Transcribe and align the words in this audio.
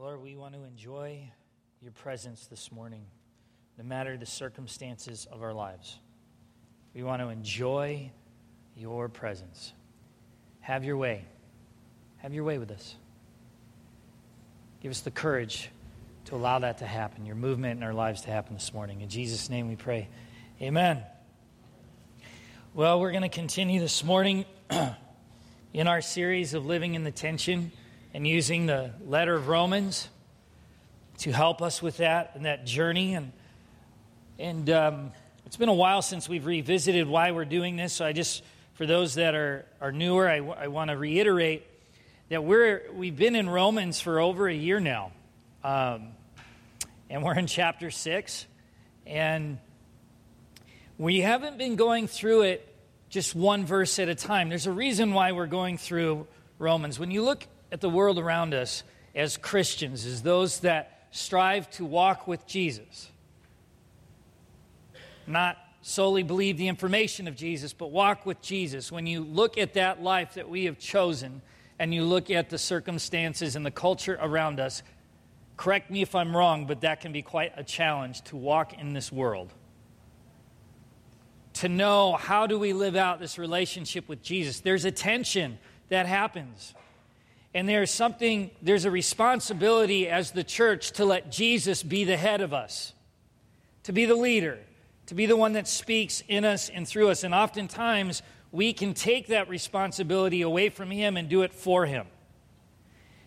Lord, 0.00 0.22
we 0.22 0.36
want 0.36 0.54
to 0.54 0.62
enjoy 0.62 1.28
your 1.82 1.90
presence 1.90 2.46
this 2.46 2.70
morning, 2.70 3.04
no 3.76 3.82
matter 3.82 4.16
the 4.16 4.26
circumstances 4.26 5.26
of 5.28 5.42
our 5.42 5.52
lives. 5.52 5.98
We 6.94 7.02
want 7.02 7.20
to 7.20 7.30
enjoy 7.30 8.12
your 8.76 9.08
presence. 9.08 9.72
Have 10.60 10.84
your 10.84 10.96
way. 10.96 11.24
Have 12.18 12.32
your 12.32 12.44
way 12.44 12.58
with 12.58 12.70
us. 12.70 12.94
Give 14.80 14.92
us 14.92 15.00
the 15.00 15.10
courage 15.10 15.68
to 16.26 16.36
allow 16.36 16.60
that 16.60 16.78
to 16.78 16.86
happen, 16.86 17.26
your 17.26 17.34
movement 17.34 17.78
in 17.78 17.82
our 17.82 17.94
lives 17.94 18.20
to 18.20 18.30
happen 18.30 18.54
this 18.54 18.72
morning. 18.72 19.00
In 19.00 19.08
Jesus' 19.08 19.50
name 19.50 19.68
we 19.68 19.74
pray. 19.74 20.08
Amen. 20.62 21.02
Well, 22.72 23.00
we're 23.00 23.10
going 23.10 23.22
to 23.22 23.28
continue 23.28 23.80
this 23.80 24.04
morning 24.04 24.44
in 25.72 25.88
our 25.88 26.02
series 26.02 26.54
of 26.54 26.66
living 26.66 26.94
in 26.94 27.02
the 27.02 27.10
tension 27.10 27.72
and 28.14 28.26
using 28.26 28.66
the 28.66 28.92
letter 29.06 29.34
of 29.34 29.48
Romans 29.48 30.08
to 31.18 31.32
help 31.32 31.62
us 31.62 31.82
with 31.82 31.98
that 31.98 32.32
and 32.34 32.44
that 32.44 32.64
journey. 32.64 33.14
And, 33.14 33.32
and 34.38 34.70
um, 34.70 35.12
it's 35.46 35.56
been 35.56 35.68
a 35.68 35.74
while 35.74 36.02
since 36.02 36.28
we've 36.28 36.46
revisited 36.46 37.08
why 37.08 37.32
we're 37.32 37.44
doing 37.44 37.76
this. 37.76 37.92
So 37.92 38.04
I 38.04 38.12
just, 38.12 38.42
for 38.74 38.86
those 38.86 39.14
that 39.14 39.34
are, 39.34 39.66
are 39.80 39.92
newer, 39.92 40.28
I, 40.28 40.36
I 40.36 40.68
want 40.68 40.90
to 40.90 40.96
reiterate 40.96 41.66
that 42.28 42.44
we're, 42.44 42.82
we've 42.94 43.16
been 43.16 43.34
in 43.34 43.48
Romans 43.48 44.00
for 44.00 44.20
over 44.20 44.48
a 44.48 44.54
year 44.54 44.80
now. 44.80 45.12
Um, 45.64 46.08
and 47.10 47.22
we're 47.22 47.38
in 47.38 47.46
chapter 47.46 47.90
6. 47.90 48.46
And 49.06 49.58
we 50.98 51.20
haven't 51.20 51.58
been 51.58 51.76
going 51.76 52.06
through 52.06 52.42
it 52.42 52.64
just 53.08 53.34
one 53.34 53.64
verse 53.64 53.98
at 53.98 54.08
a 54.08 54.14
time. 54.14 54.48
There's 54.48 54.66
a 54.66 54.72
reason 54.72 55.14
why 55.14 55.32
we're 55.32 55.46
going 55.46 55.78
through 55.78 56.26
Romans. 56.58 56.98
When 56.98 57.10
you 57.10 57.22
look 57.22 57.46
at 57.70 57.80
the 57.80 57.90
world 57.90 58.18
around 58.18 58.54
us 58.54 58.82
as 59.14 59.36
Christians, 59.36 60.06
as 60.06 60.22
those 60.22 60.60
that 60.60 61.06
strive 61.10 61.70
to 61.72 61.84
walk 61.84 62.26
with 62.26 62.46
Jesus. 62.46 63.10
Not 65.26 65.58
solely 65.82 66.22
believe 66.22 66.56
the 66.56 66.68
information 66.68 67.28
of 67.28 67.36
Jesus, 67.36 67.72
but 67.72 67.90
walk 67.90 68.26
with 68.26 68.40
Jesus. 68.40 68.92
When 68.92 69.06
you 69.06 69.22
look 69.22 69.58
at 69.58 69.74
that 69.74 70.02
life 70.02 70.34
that 70.34 70.48
we 70.48 70.64
have 70.64 70.78
chosen 70.78 71.42
and 71.78 71.94
you 71.94 72.04
look 72.04 72.30
at 72.30 72.50
the 72.50 72.58
circumstances 72.58 73.56
and 73.56 73.64
the 73.64 73.70
culture 73.70 74.18
around 74.20 74.60
us, 74.60 74.82
correct 75.56 75.90
me 75.90 76.02
if 76.02 76.14
I'm 76.14 76.36
wrong, 76.36 76.66
but 76.66 76.82
that 76.82 77.00
can 77.00 77.12
be 77.12 77.22
quite 77.22 77.52
a 77.56 77.64
challenge 77.64 78.22
to 78.22 78.36
walk 78.36 78.78
in 78.78 78.92
this 78.92 79.12
world. 79.12 79.52
To 81.54 81.68
know 81.68 82.14
how 82.14 82.46
do 82.46 82.58
we 82.58 82.72
live 82.72 82.96
out 82.96 83.18
this 83.18 83.38
relationship 83.38 84.08
with 84.08 84.22
Jesus. 84.22 84.60
There's 84.60 84.84
a 84.84 84.92
tension 84.92 85.58
that 85.88 86.06
happens. 86.06 86.74
And 87.54 87.68
there's 87.68 87.90
something, 87.90 88.50
there's 88.60 88.84
a 88.84 88.90
responsibility 88.90 90.08
as 90.08 90.32
the 90.32 90.44
church 90.44 90.92
to 90.92 91.04
let 91.04 91.30
Jesus 91.30 91.82
be 91.82 92.04
the 92.04 92.16
head 92.16 92.40
of 92.40 92.52
us, 92.52 92.92
to 93.84 93.92
be 93.92 94.04
the 94.04 94.14
leader, 94.14 94.58
to 95.06 95.14
be 95.14 95.26
the 95.26 95.36
one 95.36 95.54
that 95.54 95.66
speaks 95.66 96.22
in 96.28 96.44
us 96.44 96.68
and 96.68 96.86
through 96.86 97.08
us. 97.08 97.24
And 97.24 97.34
oftentimes, 97.34 98.22
we 98.52 98.72
can 98.72 98.94
take 98.94 99.28
that 99.28 99.48
responsibility 99.48 100.42
away 100.42 100.68
from 100.68 100.90
Him 100.90 101.16
and 101.16 101.28
do 101.28 101.42
it 101.42 101.52
for 101.52 101.86
Him. 101.86 102.06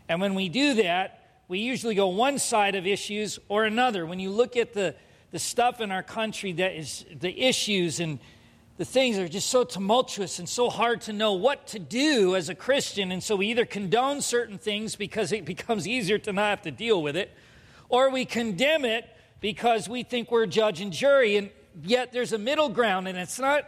And 0.07 0.21
when 0.21 0.35
we 0.35 0.49
do 0.49 0.75
that, 0.75 1.17
we 1.47 1.59
usually 1.59 1.95
go 1.95 2.07
one 2.07 2.37
side 2.37 2.75
of 2.75 2.87
issues 2.87 3.39
or 3.49 3.65
another. 3.65 4.05
When 4.05 4.19
you 4.19 4.29
look 4.29 4.55
at 4.55 4.73
the, 4.73 4.95
the 5.31 5.39
stuff 5.39 5.81
in 5.81 5.91
our 5.91 6.03
country 6.03 6.53
that 6.53 6.77
is 6.77 7.05
the 7.19 7.41
issues 7.41 7.99
and 7.99 8.19
the 8.77 8.85
things 8.85 9.17
are 9.19 9.27
just 9.27 9.49
so 9.49 9.63
tumultuous 9.63 10.39
and 10.39 10.47
so 10.47 10.69
hard 10.69 11.01
to 11.01 11.13
know 11.13 11.33
what 11.33 11.67
to 11.67 11.79
do 11.79 12.35
as 12.35 12.49
a 12.49 12.55
Christian. 12.55 13.11
And 13.11 13.21
so 13.21 13.35
we 13.35 13.47
either 13.47 13.65
condone 13.65 14.21
certain 14.21 14.57
things 14.57 14.95
because 14.95 15.31
it 15.31 15.45
becomes 15.53 15.87
easier 15.87 16.17
to 16.19 16.33
not 16.33 16.49
have 16.49 16.61
to 16.63 16.71
deal 16.71 17.01
with 17.01 17.15
it, 17.15 17.31
or 17.89 18.09
we 18.09 18.25
condemn 18.25 18.85
it 18.85 19.07
because 19.39 19.89
we 19.89 20.03
think 20.03 20.31
we're 20.31 20.45
judge 20.45 20.81
and 20.81 20.91
jury. 20.91 21.37
And 21.37 21.49
yet 21.83 22.11
there's 22.11 22.33
a 22.33 22.37
middle 22.37 22.69
ground, 22.69 23.07
and 23.07 23.17
it's 23.17 23.39
not, 23.39 23.65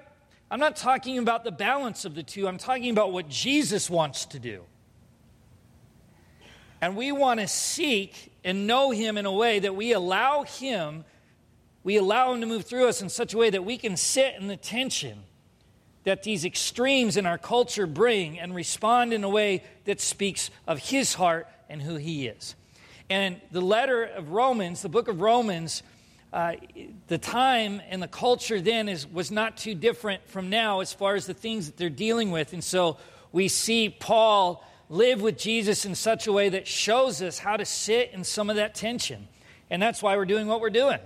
I'm 0.50 0.60
not 0.60 0.76
talking 0.76 1.18
about 1.18 1.44
the 1.44 1.52
balance 1.52 2.06
of 2.06 2.16
the 2.16 2.24
two, 2.24 2.48
I'm 2.48 2.58
talking 2.58 2.90
about 2.90 3.12
what 3.12 3.28
Jesus 3.30 3.90
wants 3.90 4.26
to 4.28 4.40
do. 4.40 4.64
And 6.82 6.98
we 6.98 7.14
want 7.14 7.40
to 7.40 7.48
seek 7.48 8.34
and 8.44 8.68
know 8.68 8.92
Him 8.92 9.18
in 9.18 9.26
a 9.26 9.32
way 9.32 9.60
that 9.60 9.74
we 9.76 9.94
allow 9.94 10.44
Him 10.44 11.06
we 11.84 11.98
allow 11.98 12.34
Him 12.34 12.42
to 12.42 12.48
move 12.48 12.66
through 12.66 12.88
us 12.88 13.02
in 13.02 13.10
such 13.10 13.34
a 13.34 13.38
way 13.38 13.50
that 13.50 13.66
we 13.66 13.78
can 13.78 13.98
sit 13.98 14.36
in 14.40 14.48
the 14.48 14.58
tension 14.58 15.24
that 16.04 16.24
these 16.24 16.46
extremes 16.46 17.18
in 17.18 17.26
our 17.26 17.38
culture 17.38 17.88
bring 17.88 18.40
and 18.40 18.54
respond 18.54 19.14
in 19.14 19.24
a 19.24 19.30
way 19.30 19.64
that 19.86 20.02
speaks 20.02 20.50
of 20.68 20.80
His 20.80 21.14
heart 21.14 21.48
and 21.70 21.82
who 21.82 21.96
He 21.96 22.28
is. 22.28 22.56
And 23.10 23.40
the 23.52 23.62
letter 23.62 24.04
of 24.04 24.32
Romans, 24.32 24.82
the 24.82 24.90
book 24.90 25.08
of 25.08 25.22
Romans, 25.22 25.84
uh, 26.32 26.54
the 27.08 27.18
time 27.18 27.82
and 27.90 28.02
the 28.02 28.08
culture 28.08 28.60
then 28.60 28.90
is, 28.90 29.06
was 29.08 29.30
not 29.30 29.58
too 29.58 29.76
different 29.76 30.28
from 30.28 30.50
now 30.50 30.80
as 30.80 30.92
far 30.92 31.16
as 31.16 31.28
the 31.28 31.34
things 31.34 31.68
that 31.68 31.78
they're 31.78 31.90
dealing 31.90 32.32
with. 32.32 32.54
And 32.54 32.64
so 32.64 32.98
we 33.32 33.48
see 33.48 33.90
Paul 33.90 34.66
live 34.90 35.22
with 35.22 35.38
Jesus 35.38 35.86
in 35.86 35.96
such 35.96 36.28
a 36.28 36.32
way 36.32 36.50
that 36.50 36.68
shows 36.68 37.22
us 37.22 37.40
how 37.40 37.58
to 37.58 37.66
sit 37.66 38.12
in 38.14 38.24
some 38.24 38.50
of 38.50 38.56
that 38.56 38.74
tension. 38.74 39.28
And 39.70 39.82
that's 39.82 40.02
why 40.02 40.16
we're 40.18 40.26
doing 40.26 40.48
what 40.48 40.60
we're 40.60 40.70
doing 40.70 41.00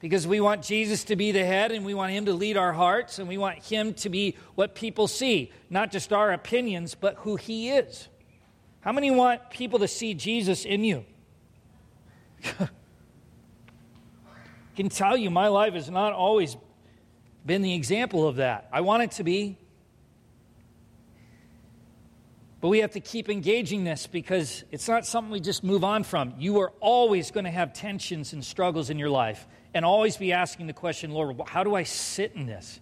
because 0.00 0.26
we 0.26 0.40
want 0.40 0.62
Jesus 0.62 1.04
to 1.04 1.16
be 1.16 1.32
the 1.32 1.44
head 1.44 1.72
and 1.72 1.84
we 1.84 1.92
want 1.92 2.12
Him 2.12 2.26
to 2.26 2.32
lead 2.32 2.56
our 2.56 2.72
hearts 2.72 3.18
and 3.18 3.28
we 3.28 3.36
want 3.36 3.58
Him 3.58 3.94
to 3.94 4.08
be 4.08 4.36
what 4.54 4.74
people 4.74 5.08
see, 5.08 5.52
not 5.70 5.90
just 5.90 6.12
our 6.12 6.32
opinions, 6.32 6.94
but 6.94 7.16
who 7.18 7.36
He 7.36 7.70
is. 7.70 8.08
How 8.80 8.92
many 8.92 9.10
want 9.10 9.50
people 9.50 9.80
to 9.80 9.88
see 9.88 10.14
Jesus 10.14 10.64
in 10.64 10.84
you? 10.84 11.04
I 12.60 12.68
can 14.76 14.88
tell 14.88 15.16
you, 15.16 15.30
my 15.30 15.48
life 15.48 15.74
has 15.74 15.90
not 15.90 16.12
always 16.12 16.56
been 17.44 17.62
the 17.62 17.74
example 17.74 18.28
of 18.28 18.36
that. 18.36 18.68
I 18.72 18.82
want 18.82 19.02
it 19.02 19.10
to 19.12 19.24
be. 19.24 19.58
But 22.60 22.68
we 22.68 22.80
have 22.80 22.92
to 22.92 23.00
keep 23.00 23.28
engaging 23.28 23.84
this 23.84 24.06
because 24.06 24.64
it's 24.70 24.88
not 24.88 25.06
something 25.06 25.30
we 25.30 25.40
just 25.40 25.62
move 25.62 25.84
on 25.84 26.02
from. 26.02 26.34
You 26.38 26.60
are 26.60 26.72
always 26.80 27.30
going 27.30 27.44
to 27.44 27.50
have 27.50 27.72
tensions 27.72 28.32
and 28.32 28.44
struggles 28.44 28.90
in 28.90 28.98
your 28.98 29.10
life 29.10 29.46
and 29.74 29.84
always 29.84 30.16
be 30.16 30.32
asking 30.32 30.66
the 30.66 30.72
question, 30.72 31.10
Lord, 31.10 31.40
how 31.46 31.64
do 31.64 31.74
I 31.74 31.82
sit 31.82 32.32
in 32.34 32.46
this? 32.46 32.80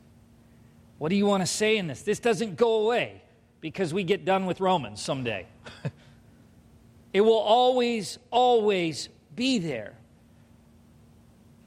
What 0.99 1.11
do 1.11 1.17
you 1.17 1.27
want 1.27 1.43
to 1.43 1.47
say 1.47 1.77
in 1.77 1.87
this? 1.87 2.03
This 2.03 2.19
doesn't 2.19 2.57
go 2.57 2.85
away 2.85 3.23
because 3.61 3.93
we 3.93 4.05
get 4.05 4.25
done 4.25 4.47
with 4.47 4.61
Romans 4.61 5.03
someday. 5.03 5.47
it 7.13 7.21
will 7.21 7.33
always, 7.39 8.19
always 8.31 9.09
be 9.35 9.59
there 9.59 9.95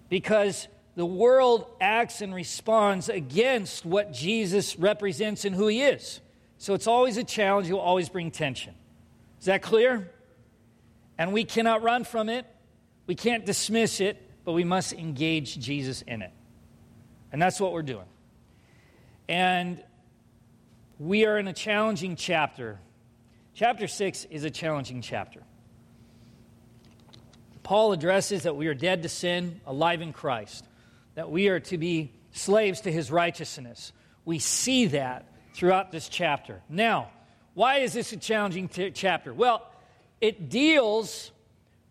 because 0.09 0.67
the 0.95 1.05
world 1.05 1.65
acts 1.79 2.21
and 2.21 2.33
responds 2.33 3.09
against 3.09 3.85
what 3.85 4.11
Jesus 4.11 4.77
represents 4.77 5.45
and 5.45 5.55
who 5.55 5.67
he 5.67 5.81
is. 5.81 6.19
So 6.57 6.73
it's 6.73 6.87
always 6.87 7.17
a 7.17 7.23
challenge, 7.23 7.69
it 7.69 7.73
will 7.73 7.79
always 7.79 8.09
bring 8.09 8.31
tension. 8.31 8.73
Is 9.39 9.45
that 9.45 9.61
clear? 9.61 10.11
And 11.17 11.31
we 11.31 11.45
cannot 11.45 11.83
run 11.83 12.03
from 12.03 12.29
it, 12.29 12.45
we 13.07 13.15
can't 13.15 13.45
dismiss 13.45 14.01
it, 14.01 14.28
but 14.49 14.53
we 14.53 14.63
must 14.63 14.93
engage 14.93 15.59
Jesus 15.59 16.01
in 16.01 16.23
it. 16.23 16.31
And 17.31 17.39
that's 17.39 17.59
what 17.59 17.71
we're 17.71 17.83
doing. 17.83 18.07
And 19.27 19.79
we 20.97 21.27
are 21.27 21.37
in 21.37 21.47
a 21.47 21.53
challenging 21.53 22.15
chapter. 22.15 22.79
Chapter 23.53 23.85
6 23.85 24.25
is 24.31 24.45
a 24.45 24.49
challenging 24.49 25.03
chapter. 25.03 25.43
Paul 27.61 27.91
addresses 27.91 28.41
that 28.41 28.55
we 28.55 28.65
are 28.65 28.73
dead 28.73 29.03
to 29.03 29.09
sin, 29.09 29.61
alive 29.67 30.01
in 30.01 30.13
Christ, 30.13 30.65
that 31.13 31.29
we 31.29 31.49
are 31.49 31.59
to 31.59 31.77
be 31.77 32.11
slaves 32.31 32.81
to 32.81 32.91
his 32.91 33.11
righteousness. 33.11 33.93
We 34.25 34.39
see 34.39 34.87
that 34.87 35.31
throughout 35.53 35.91
this 35.91 36.09
chapter. 36.09 36.63
Now, 36.67 37.11
why 37.53 37.81
is 37.81 37.93
this 37.93 38.13
a 38.13 38.17
challenging 38.17 38.67
t- 38.67 38.89
chapter? 38.89 39.31
Well, 39.31 39.71
it 40.19 40.49
deals 40.49 41.31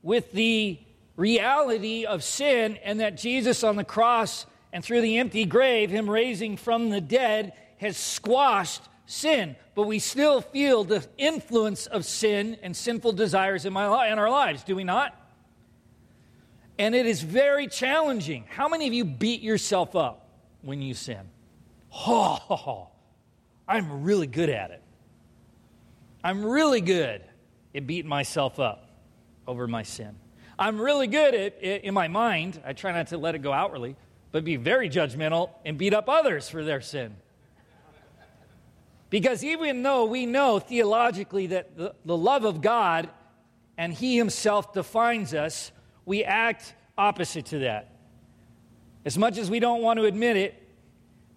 with 0.02 0.32
the 0.32 0.80
reality 1.18 2.06
of 2.06 2.24
sin 2.24 2.78
and 2.82 3.00
that 3.00 3.18
Jesus 3.18 3.62
on 3.64 3.76
the 3.76 3.84
cross 3.84 4.46
and 4.72 4.82
through 4.82 5.02
the 5.02 5.18
empty 5.18 5.44
grave, 5.44 5.90
him 5.90 6.08
raising 6.08 6.56
from 6.56 6.88
the 6.88 7.00
dead, 7.00 7.52
has 7.78 7.96
squashed 7.96 8.82
sin. 9.04 9.56
But 9.74 9.86
we 9.86 9.98
still 9.98 10.40
feel 10.40 10.84
the 10.84 11.06
influence 11.18 11.86
of 11.86 12.04
sin 12.04 12.56
and 12.62 12.74
sinful 12.74 13.12
desires 13.12 13.66
in, 13.66 13.72
my, 13.72 14.08
in 14.08 14.18
our 14.18 14.30
lives, 14.30 14.62
do 14.62 14.76
we 14.76 14.84
not? 14.84 15.14
And 16.78 16.94
it 16.94 17.06
is 17.06 17.20
very 17.22 17.66
challenging. 17.66 18.44
How 18.48 18.68
many 18.68 18.86
of 18.86 18.94
you 18.94 19.04
beat 19.04 19.42
yourself 19.42 19.96
up 19.96 20.28
when 20.62 20.80
you 20.80 20.94
sin? 20.94 21.28
Oh, 21.92 22.88
I'm 23.66 24.04
really 24.04 24.28
good 24.28 24.50
at 24.50 24.70
it. 24.70 24.82
I'm 26.22 26.44
really 26.44 26.80
good 26.80 27.22
at 27.74 27.86
beating 27.86 28.08
myself 28.08 28.60
up 28.60 28.88
over 29.46 29.66
my 29.66 29.82
sin. 29.82 30.14
I'm 30.58 30.80
really 30.80 31.06
good 31.06 31.34
at, 31.34 31.62
in 31.62 31.94
my 31.94 32.08
mind, 32.08 32.60
I 32.64 32.72
try 32.72 32.92
not 32.92 33.08
to 33.08 33.18
let 33.18 33.34
it 33.34 33.38
go 33.40 33.52
outwardly, 33.52 33.96
but 34.32 34.44
be 34.44 34.56
very 34.56 34.90
judgmental 34.90 35.50
and 35.64 35.78
beat 35.78 35.94
up 35.94 36.08
others 36.08 36.48
for 36.48 36.64
their 36.64 36.80
sin. 36.80 37.16
Because 39.10 39.42
even 39.42 39.82
though 39.82 40.04
we 40.04 40.26
know 40.26 40.58
theologically 40.58 41.48
that 41.48 41.76
the, 41.76 41.94
the 42.04 42.16
love 42.16 42.44
of 42.44 42.60
God 42.60 43.08
and 43.78 43.92
He 43.92 44.18
Himself 44.18 44.72
defines 44.72 45.32
us, 45.32 45.70
we 46.04 46.24
act 46.24 46.74
opposite 46.96 47.46
to 47.46 47.60
that. 47.60 47.90
As 49.04 49.16
much 49.16 49.38
as 49.38 49.50
we 49.50 49.60
don't 49.60 49.80
want 49.80 49.98
to 49.98 50.04
admit 50.04 50.36
it, 50.36 50.62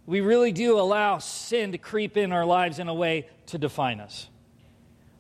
we 0.05 0.19
really 0.19 0.51
do 0.51 0.79
allow 0.79 1.19
sin 1.19 1.71
to 1.71 1.77
creep 1.77 2.17
in 2.17 2.31
our 2.31 2.45
lives 2.45 2.79
in 2.79 2.87
a 2.87 2.93
way 2.93 3.29
to 3.45 3.57
define 3.57 3.99
us. 3.99 4.27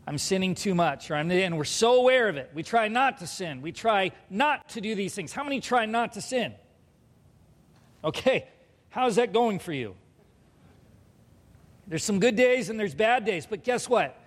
I'm 0.07 0.17
sinning 0.17 0.55
too 0.55 0.73
much, 0.73 1.11
or 1.11 1.15
I'm, 1.15 1.29
and 1.31 1.57
we're 1.57 1.63
so 1.63 1.95
aware 1.95 2.27
of 2.27 2.37
it. 2.37 2.49
We 2.53 2.63
try 2.63 2.87
not 2.87 3.19
to 3.19 3.27
sin. 3.27 3.61
We 3.61 3.71
try 3.71 4.11
not 4.29 4.69
to 4.69 4.81
do 4.81 4.95
these 4.95 5.13
things. 5.13 5.31
How 5.31 5.43
many 5.43 5.61
try 5.61 5.85
not 5.85 6.13
to 6.13 6.21
sin? 6.21 6.53
Okay, 8.03 8.47
how's 8.89 9.17
that 9.17 9.31
going 9.31 9.59
for 9.59 9.73
you? 9.73 9.95
There's 11.87 12.03
some 12.03 12.19
good 12.19 12.35
days 12.35 12.69
and 12.69 12.79
there's 12.79 12.95
bad 12.95 13.25
days, 13.25 13.45
but 13.45 13.63
guess 13.63 13.87
what? 13.87 14.17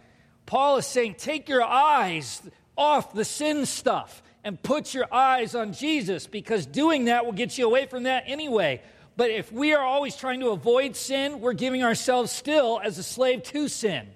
Paul 0.46 0.76
is 0.76 0.86
saying, 0.86 1.14
take 1.18 1.48
your 1.48 1.62
eyes 1.62 2.42
off 2.76 3.14
the 3.14 3.24
sin 3.24 3.66
stuff 3.66 4.22
and 4.44 4.62
put 4.62 4.92
your 4.92 5.12
eyes 5.12 5.54
on 5.54 5.72
Jesus 5.72 6.26
because 6.26 6.66
doing 6.66 7.06
that 7.06 7.24
will 7.24 7.32
get 7.32 7.56
you 7.56 7.66
away 7.66 7.86
from 7.86 8.02
that 8.02 8.24
anyway. 8.26 8.82
But 9.16 9.30
if 9.30 9.50
we 9.50 9.74
are 9.74 9.82
always 9.82 10.16
trying 10.16 10.40
to 10.40 10.50
avoid 10.50 10.94
sin, 10.96 11.40
we're 11.40 11.54
giving 11.54 11.82
ourselves 11.82 12.30
still 12.30 12.80
as 12.82 12.98
a 12.98 13.02
slave 13.02 13.42
to 13.44 13.68
sin, 13.68 14.08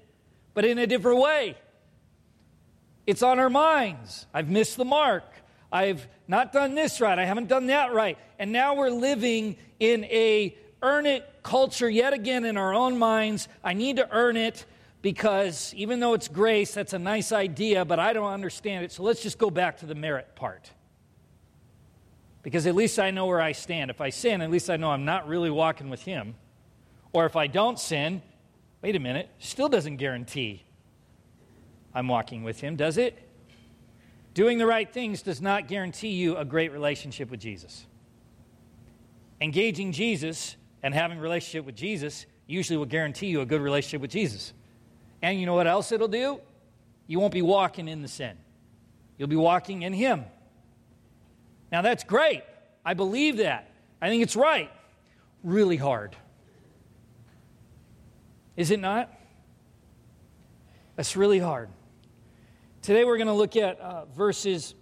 but 0.59 0.65
in 0.65 0.77
a 0.79 0.89
different 0.89 1.21
way. 1.21 1.57
It's 3.07 3.23
on 3.23 3.39
our 3.39 3.49
minds. 3.49 4.27
I've 4.35 4.49
missed 4.49 4.77
the 4.77 4.85
mark. 4.85 5.23
I've 5.71 6.09
not 6.27 6.53
done 6.53 6.75
this 6.75 7.01
right. 7.01 7.17
I 7.17 7.27
haven't 7.27 7.47
done 7.47 7.67
that 7.67 7.95
right. 7.95 8.19
And 8.41 8.51
now 8.51 8.75
we're 8.75 8.91
living 8.91 9.57
in 9.79 10.03
a 10.07 10.59
earn 10.83 11.07
it 11.07 11.25
culture 11.45 11.89
yet 11.89 12.13
again 12.13 12.45
in 12.45 12.57
our 12.57 12.75
own 12.75 12.99
minds. 12.99 13.47
I 13.63 13.75
need 13.75 13.99
to 13.99 14.11
earn 14.11 14.37
it 14.37 14.65
because 15.01 15.73
even 15.77 16.01
though 16.01 16.15
it's 16.15 16.27
grace, 16.27 16.75
that's 16.75 16.93
a 16.93 16.99
nice 16.99 17.31
idea, 17.31 17.85
but 17.85 18.01
I 18.01 18.13
don't 18.13 18.33
understand 18.33 18.85
it. 18.85 18.91
So 18.91 19.05
let's 19.05 19.23
just 19.23 19.39
go 19.39 19.51
back 19.51 19.79
to 19.79 19.87
the 19.87 19.95
merit 19.95 20.35
part. 20.35 20.73
Because 22.43 22.67
at 22.67 22.75
least 22.75 22.99
I 22.99 23.13
know 23.13 23.27
where 23.27 23.41
I 23.41 23.53
stand. 23.53 23.93
If 23.93 24.01
I 24.01 24.11
sin, 24.11 24.41
at 24.41 24.51
least 24.51 24.71
I 24.71 24.77
know 24.77 24.91
I'm 24.91 25.05
not 25.05 25.29
really 25.29 25.51
walking 25.51 25.89
with 25.89 26.03
Him. 26.03 26.35
Or 27.13 27.27
if 27.27 27.37
I 27.37 27.47
don't 27.47 27.79
sin, 27.79 28.23
wait 28.83 28.97
a 28.97 28.99
minute, 29.01 29.29
still 29.39 29.69
doesn't 29.69 29.97
guarantee 29.97 30.65
I'm 31.95 32.09
walking 32.09 32.45
with 32.45 32.61
Him, 32.61 32.77
does 32.77 32.99
it? 32.99 33.19
Doing 34.35 34.59
the 34.59 34.67
right 34.67 34.93
things 34.93 35.23
does 35.23 35.41
not 35.41 35.67
guarantee 35.67 36.11
you 36.11 36.37
a 36.37 36.45
great 36.45 36.73
relationship 36.73 37.31
with 37.31 37.41
Jesus. 37.41 37.87
Engaging 39.41 39.93
Jesus 39.93 40.57
and 40.83 40.95
having 40.95 41.19
a 41.19 41.21
relationship 41.21 41.65
with 41.65 41.75
Jesus 41.75 42.27
usually 42.47 42.77
will 42.77 42.87
guarantee 42.87 43.27
you 43.27 43.41
a 43.41 43.47
good 43.47 43.61
relationship 43.61 44.01
with 44.01 44.11
Jesus. 44.11 44.53
And 45.23 45.41
you 45.41 45.47
know 45.47 45.55
what 45.55 45.67
else 45.67 45.91
it'll 45.91 46.09
do? 46.09 46.41
You 47.07 47.19
won't 47.19 47.33
be 47.33 47.43
walking 47.43 47.89
in 47.89 48.03
the 48.03 48.09
sin, 48.09 48.37
you'll 49.17 49.29
be 49.29 49.37
walking 49.37 49.83
in 49.83 49.93
Him. 49.93 50.25
Now, 51.71 51.83
that's 51.83 52.05
great. 52.05 52.45
I 52.85 52.95
believe 52.95 53.39
that. 53.39 53.71
I 54.01 54.09
think 54.09 54.23
it's 54.23 54.37
right. 54.37 54.71
Really 55.45 55.77
hard. 55.77 56.17
Is 58.59 58.73
it 58.73 58.81
not? 58.81 59.09
That's 60.97 61.17
really 61.17 61.39
hard. 61.39 61.69
Today 62.83 63.05
we're 63.05 63.17
going 63.17 63.29
to 63.29 63.33
look 63.33 63.55
at 63.55 63.79
uh, 63.79 64.07
verses 64.07 64.75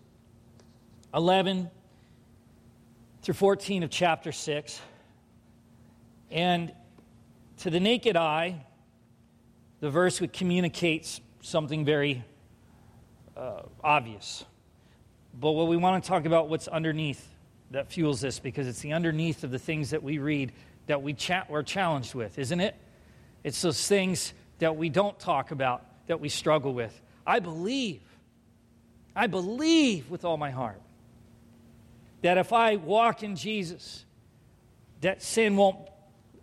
11 1.13 1.71
through 3.21 3.35
14 3.35 3.83
of 3.83 3.91
chapter 3.91 4.33
6. 4.33 4.81
And 6.31 6.73
to 7.59 7.69
the 7.69 7.79
naked 7.79 8.17
eye, 8.17 8.65
the 9.81 9.91
verse 9.91 10.23
communicates 10.33 11.21
something 11.43 11.85
very 11.85 12.25
uh, 13.37 13.61
obvious. 13.85 14.47
But 15.39 15.51
what 15.51 15.69
we 15.69 15.77
want 15.77 16.03
to 16.03 16.09
talk 16.09 16.25
about 16.25 16.49
what's 16.49 16.67
underneath 16.67 17.29
that 17.73 17.93
fuels 17.93 18.23
this 18.23 18.39
because 18.39 18.69
it's 18.69 18.81
the 18.81 18.95
underneath 18.95 19.45
of 19.45 19.51
the 19.51 19.59
things 19.59 19.91
that 19.91 20.03
we 20.03 20.17
read 20.17 20.53
that 20.87 21.03
we 21.03 21.13
chat, 21.13 21.51
we're 21.51 21.63
challenged 21.63 22.15
with, 22.15 22.39
isn't 22.39 22.61
it? 22.61 22.75
It's 23.47 23.63
those 23.63 23.87
things 23.87 24.35
that 24.59 24.77
we 24.77 24.89
don't 24.89 25.17
talk 25.21 25.53
about 25.53 25.87
that 26.09 26.19
we 26.19 26.29
struggle 26.29 26.75
with. 26.75 27.01
I 27.25 27.39
believe, 27.39 28.03
I 29.15 29.29
believe 29.29 30.11
with 30.11 30.25
all 30.25 30.37
my 30.37 30.51
heart 30.51 30.81
that 32.23 32.39
if 32.39 32.53
I 32.53 32.75
walk 32.75 33.23
in 33.23 33.37
Jesus, 33.37 34.05
that 35.01 35.23
sin 35.23 35.55
won't, 35.57 35.79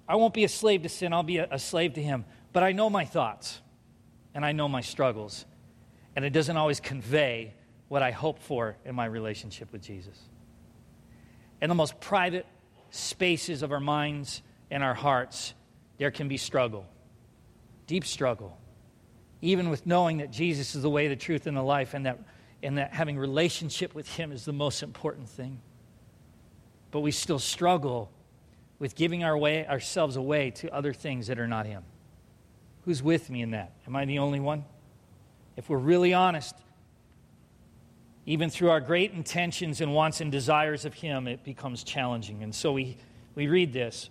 I 0.08 0.16
won't 0.16 0.34
be 0.34 0.46
a 0.46 0.48
slave 0.48 0.84
to 0.84 0.90
sin, 0.90 1.12
I'll 1.12 1.24
be 1.24 1.40
a, 1.40 1.48
a 1.52 1.60
slave 1.60 1.96
to 1.96 2.02
Him. 2.02 2.24
But 2.54 2.64
I 2.64 2.72
know 2.72 2.90
my 2.90 3.04
thoughts 3.04 3.60
and 4.34 4.46
I 4.46 4.54
know 4.54 4.70
my 4.70 4.80
struggles, 4.80 5.44
and 6.16 6.24
it 6.24 6.30
doesn't 6.30 6.56
always 6.56 6.80
convey 6.80 7.54
what 7.90 8.02
I 8.02 8.12
hope 8.12 8.40
for 8.40 8.78
in 8.86 8.96
my 8.96 9.08
relationship 9.08 9.74
with 9.74 9.82
Jesus. 9.82 10.18
In 11.62 11.68
the 11.68 11.76
most 11.76 12.00
private 12.00 12.46
spaces 12.92 13.62
of 13.62 13.74
our 13.74 13.82
minds 13.82 14.42
and 14.72 14.82
our 14.82 14.94
hearts, 14.94 15.54
there 15.98 16.12
can 16.12 16.28
be 16.28 16.38
struggle, 16.38 16.86
deep 17.88 18.06
struggle, 18.06 18.58
even 19.42 19.70
with 19.70 19.86
knowing 19.86 20.18
that 20.18 20.32
Jesus 20.32 20.76
is 20.76 20.82
the 20.82 20.90
way, 20.90 21.08
the 21.08 21.16
truth, 21.16 21.48
and 21.48 21.56
the 21.56 21.64
life, 21.64 21.94
and 21.94 22.06
that, 22.06 22.20
and 22.62 22.78
that 22.78 22.94
having 22.94 23.18
relationship 23.18 23.94
with 23.94 24.08
Him 24.16 24.32
is 24.32 24.46
the 24.46 24.54
most 24.54 24.84
important 24.84 25.30
thing. 25.30 25.60
But 26.92 27.02
we 27.02 27.12
still 27.12 27.40
struggle 27.40 28.12
with 28.80 28.96
giving 28.96 29.24
our 29.24 29.38
way, 29.38 29.68
ourselves 29.68 30.16
away 30.16 30.52
to 30.52 30.74
other 30.74 30.94
things 30.94 31.28
that 31.28 31.40
are 31.40 31.48
not 31.48 31.66
Him. 31.66 31.84
Who's 32.86 33.02
with 33.02 33.30
me 33.30 33.42
in 33.42 33.52
that? 33.52 33.74
Am 33.88 33.96
I 33.96 34.06
the 34.06 34.20
only 34.20 34.40
one? 34.40 34.66
If 35.56 35.70
we're 35.70 35.78
really 35.78 36.14
honest, 36.14 36.56
even 38.26 38.50
through 38.50 38.70
our 38.70 38.80
great 38.80 39.12
intentions 39.12 39.82
and 39.82 39.94
wants 39.94 40.22
and 40.22 40.32
desires 40.32 40.86
of 40.86 40.94
Him, 40.94 41.28
it 41.28 41.44
becomes 41.44 41.84
challenging. 41.84 42.44
And 42.44 42.54
so 42.54 42.72
we, 42.72 42.98
we 43.36 43.48
read 43.48 43.74
this. 43.74 44.10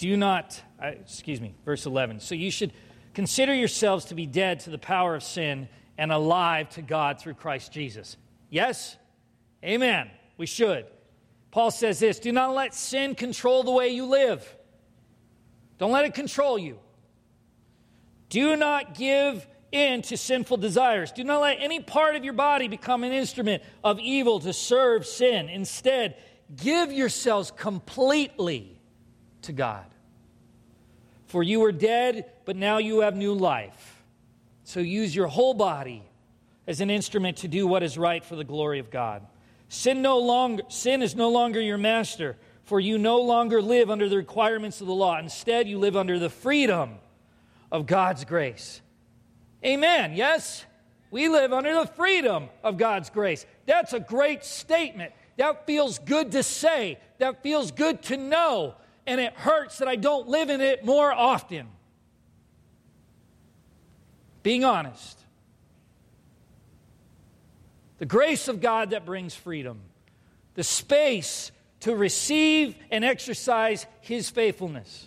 Do 0.00 0.16
not, 0.16 0.58
excuse 0.80 1.42
me, 1.42 1.54
verse 1.66 1.84
11. 1.84 2.20
So 2.20 2.34
you 2.34 2.50
should 2.50 2.72
consider 3.12 3.52
yourselves 3.54 4.06
to 4.06 4.14
be 4.14 4.24
dead 4.24 4.60
to 4.60 4.70
the 4.70 4.78
power 4.78 5.14
of 5.14 5.22
sin 5.22 5.68
and 5.98 6.10
alive 6.10 6.70
to 6.70 6.80
God 6.80 7.20
through 7.20 7.34
Christ 7.34 7.70
Jesus. 7.70 8.16
Yes? 8.48 8.96
Amen. 9.62 10.10
We 10.38 10.46
should. 10.46 10.86
Paul 11.50 11.70
says 11.70 11.98
this 11.98 12.18
Do 12.18 12.32
not 12.32 12.54
let 12.54 12.72
sin 12.72 13.14
control 13.14 13.62
the 13.62 13.72
way 13.72 13.88
you 13.88 14.06
live. 14.06 14.56
Don't 15.76 15.92
let 15.92 16.06
it 16.06 16.14
control 16.14 16.58
you. 16.58 16.78
Do 18.30 18.56
not 18.56 18.94
give 18.94 19.46
in 19.70 20.00
to 20.00 20.16
sinful 20.16 20.56
desires. 20.56 21.12
Do 21.12 21.24
not 21.24 21.42
let 21.42 21.58
any 21.60 21.78
part 21.78 22.16
of 22.16 22.24
your 22.24 22.32
body 22.32 22.68
become 22.68 23.04
an 23.04 23.12
instrument 23.12 23.62
of 23.84 24.00
evil 24.00 24.40
to 24.40 24.54
serve 24.54 25.04
sin. 25.04 25.50
Instead, 25.50 26.16
give 26.56 26.90
yourselves 26.90 27.50
completely 27.50 28.79
to 29.42 29.52
God. 29.52 29.86
For 31.26 31.42
you 31.42 31.60
were 31.60 31.72
dead, 31.72 32.30
but 32.44 32.56
now 32.56 32.78
you 32.78 33.00
have 33.00 33.14
new 33.14 33.34
life. 33.34 34.02
So 34.64 34.80
use 34.80 35.14
your 35.14 35.26
whole 35.26 35.54
body 35.54 36.02
as 36.66 36.80
an 36.80 36.90
instrument 36.90 37.38
to 37.38 37.48
do 37.48 37.66
what 37.66 37.82
is 37.82 37.96
right 37.96 38.24
for 38.24 38.36
the 38.36 38.44
glory 38.44 38.78
of 38.78 38.90
God. 38.90 39.26
Sin 39.68 40.02
no 40.02 40.18
longer 40.18 40.64
sin 40.68 41.02
is 41.02 41.14
no 41.14 41.30
longer 41.30 41.60
your 41.60 41.78
master 41.78 42.36
for 42.70 42.78
you 42.78 42.98
no 42.98 43.20
longer 43.20 43.60
live 43.60 43.90
under 43.90 44.08
the 44.08 44.16
requirements 44.16 44.80
of 44.80 44.86
the 44.86 44.94
law. 44.94 45.18
Instead, 45.18 45.66
you 45.66 45.76
live 45.76 45.96
under 45.96 46.20
the 46.20 46.30
freedom 46.30 46.98
of 47.72 47.84
God's 47.84 48.24
grace. 48.24 48.80
Amen. 49.64 50.12
Yes? 50.14 50.64
We 51.10 51.28
live 51.28 51.52
under 51.52 51.74
the 51.74 51.86
freedom 51.86 52.48
of 52.62 52.76
God's 52.76 53.10
grace. 53.10 53.44
That's 53.66 53.92
a 53.92 53.98
great 53.98 54.44
statement. 54.44 55.12
That 55.36 55.66
feels 55.66 55.98
good 55.98 56.30
to 56.30 56.44
say. 56.44 57.00
That 57.18 57.42
feels 57.42 57.72
good 57.72 58.02
to 58.02 58.16
know. 58.16 58.76
And 59.06 59.20
it 59.20 59.32
hurts 59.34 59.78
that 59.78 59.88
I 59.88 59.96
don't 59.96 60.28
live 60.28 60.50
in 60.50 60.60
it 60.60 60.84
more 60.84 61.12
often. 61.12 61.66
Being 64.42 64.64
honest. 64.64 65.18
The 67.98 68.06
grace 68.06 68.48
of 68.48 68.60
God 68.60 68.90
that 68.90 69.04
brings 69.04 69.34
freedom. 69.34 69.80
The 70.54 70.64
space 70.64 71.52
to 71.80 71.94
receive 71.94 72.74
and 72.90 73.04
exercise 73.04 73.86
his 74.00 74.30
faithfulness. 74.30 75.06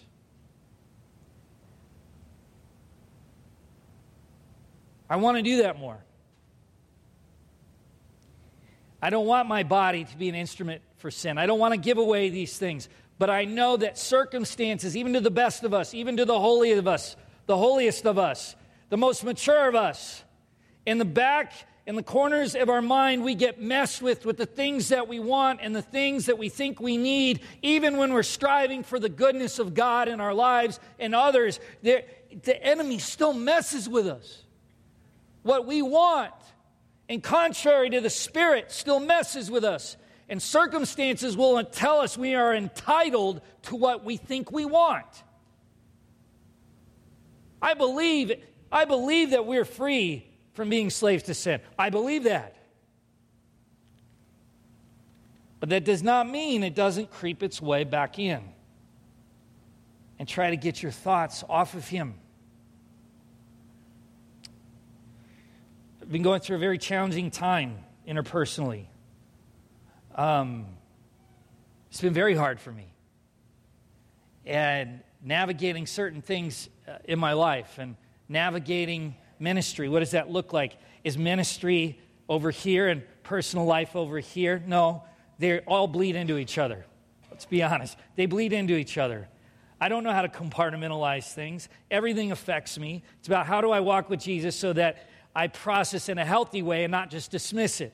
I 5.10 5.18
want 5.18 5.38
to 5.38 5.44
do 5.44 5.58
that 5.64 5.80
more. 5.80 5.98
I 9.02 9.10
don't 9.10 9.26
want 9.28 9.48
my 9.48 9.64
body 9.64 10.06
to 10.06 10.18
be 10.18 10.30
an 10.30 10.36
instrument 10.36 10.82
for 10.98 11.12
sin. 11.12 11.38
I 11.38 11.46
don't 11.46 11.60
want 11.60 11.74
to 11.74 11.80
give 11.80 11.98
away 11.98 12.30
these 12.30 12.58
things. 12.58 12.88
But 13.20 13.30
I 13.30 13.46
know 13.46 13.78
that 13.78 13.98
circumstances, 13.98 14.98
even 14.98 15.14
to 15.14 15.22
the 15.22 15.32
best 15.32 15.64
of 15.64 15.74
us, 15.74 15.94
even 15.94 16.18
to 16.18 16.26
the 16.26 16.40
holiest 16.40 16.80
of 16.80 16.88
us, 16.88 17.16
the 17.46 17.58
holiest 17.58 18.06
of 18.06 18.18
us, 18.18 18.56
the 18.90 18.98
most 18.98 19.24
mature 19.24 19.68
of 19.68 19.76
us, 19.76 20.24
in 20.86 20.98
the 20.98 21.06
back 21.06 21.54
in 21.86 21.96
the 21.96 22.04
corners 22.04 22.56
of 22.56 22.70
our 22.70 22.82
mind, 22.82 23.24
we 23.24 23.36
get 23.36 23.62
messed 23.62 24.02
with 24.02 24.26
with 24.26 24.38
the 24.38 24.46
things 24.46 24.90
that 24.90 25.08
we 25.10 25.20
want 25.20 25.60
and 25.62 25.76
the 25.76 25.82
things 25.82 26.28
that 26.28 26.38
we 26.38 26.48
think 26.48 26.80
we 26.80 26.96
need, 26.96 27.42
even 27.62 27.98
when 27.98 28.14
we're 28.14 28.24
striving 28.24 28.84
for 28.84 29.00
the 29.00 29.10
goodness 29.10 29.60
of 29.60 29.74
God 29.74 30.08
in 30.08 30.22
our 30.22 30.34
lives 30.34 30.80
and 30.98 31.14
others. 31.14 31.60
There, 31.82 32.04
the 32.44 32.62
enemy 32.64 33.00
still 33.00 33.34
messes 33.34 33.90
with 33.90 34.08
us. 34.08 34.44
What 35.42 35.68
we 35.68 35.82
want, 35.82 36.34
and 37.10 37.22
contrary 37.22 37.90
to 37.90 38.00
the 38.00 38.10
Spirit, 38.10 38.72
still 38.72 39.02
messes 39.02 39.52
with 39.52 39.66
us. 39.66 39.98
And 40.30 40.42
circumstances 40.42 41.36
will 41.36 41.64
tell 41.64 42.00
us 42.00 42.18
we 42.18 42.36
are 42.36 42.56
entitled 42.56 43.42
to 43.64 43.76
what 43.76 44.04
we 44.04 44.18
think 44.18 44.52
we 44.52 44.66
want. 44.66 45.06
I 47.62 47.74
believe, 47.74 48.34
I 48.72 48.86
believe 48.86 49.32
that 49.32 49.46
we're 49.46 49.66
free 49.66 50.26
from 50.54 50.70
being 50.70 50.90
slaves 50.90 51.24
to 51.24 51.34
sin. 51.34 51.62
I 51.78 51.90
believe 51.90 52.24
that. 52.24 52.56
But 55.60 55.70
that 55.70 55.86
does 55.86 56.04
not 56.04 56.30
mean 56.30 56.64
it 56.64 56.76
doesn't 56.76 57.10
creep 57.10 57.42
its 57.42 57.62
way 57.62 57.86
back 57.86 58.20
in 58.20 58.42
and 60.20 60.28
try 60.28 60.50
to 60.50 60.58
get 60.58 60.84
your 60.84 60.92
thoughts 60.92 61.44
off 61.48 61.74
of 61.74 61.88
Him. 61.88 62.16
I've 66.02 66.12
been 66.12 66.22
going 66.22 66.42
through 66.42 66.58
a 66.58 66.60
very 66.60 66.78
challenging 66.78 67.32
time 67.32 67.78
interpersonally. 68.06 68.88
Um, 70.16 70.66
it's 71.90 72.02
been 72.02 72.14
very 72.14 72.36
hard 72.36 72.60
for 72.60 72.72
me. 72.72 72.88
And 74.46 75.02
navigating 75.24 75.88
certain 75.88 76.22
things 76.22 76.70
uh, 76.88 76.98
in 77.06 77.18
my 77.18 77.34
life 77.34 77.78
and 77.78 77.96
navigating 78.28 79.16
ministry. 79.40 79.90
What 79.90 80.00
does 80.00 80.12
that 80.12 80.30
look 80.30 80.54
like? 80.54 80.78
Is 81.04 81.18
ministry 81.18 82.00
over 82.28 82.52
here 82.52 82.90
and 82.90 83.04
personal 83.24 83.66
life 83.66 83.96
over 83.96 84.20
here? 84.20 84.62
No, 84.66 85.04
they 85.40 85.60
all 85.62 85.88
bleed 85.88 86.16
into 86.16 86.38
each 86.38 86.58
other. 86.58 86.86
Let's 87.32 87.46
be 87.46 87.64
honest. 87.64 87.98
They 88.16 88.26
bleed 88.26 88.54
into 88.54 88.76
each 88.76 88.98
other. 88.98 89.28
I 89.80 89.90
don't 89.90 90.04
know 90.04 90.12
how 90.12 90.22
to 90.22 90.30
compartmentalize 90.30 91.34
things. 91.34 91.68
Everything 91.92 92.32
affects 92.32 92.78
me. 92.78 93.04
It's 93.20 93.28
about 93.28 93.46
how 93.46 93.62
do 93.62 93.72
I 93.72 93.80
walk 93.80 94.10
with 94.10 94.20
Jesus 94.20 94.56
so 94.56 94.72
that 94.74 95.10
I 95.36 95.48
process 95.48 96.10
in 96.10 96.18
a 96.18 96.26
healthy 96.26 96.62
way 96.62 96.84
and 96.84 96.92
not 96.92 97.10
just 97.10 97.32
dismiss 97.32 97.82
it. 97.82 97.94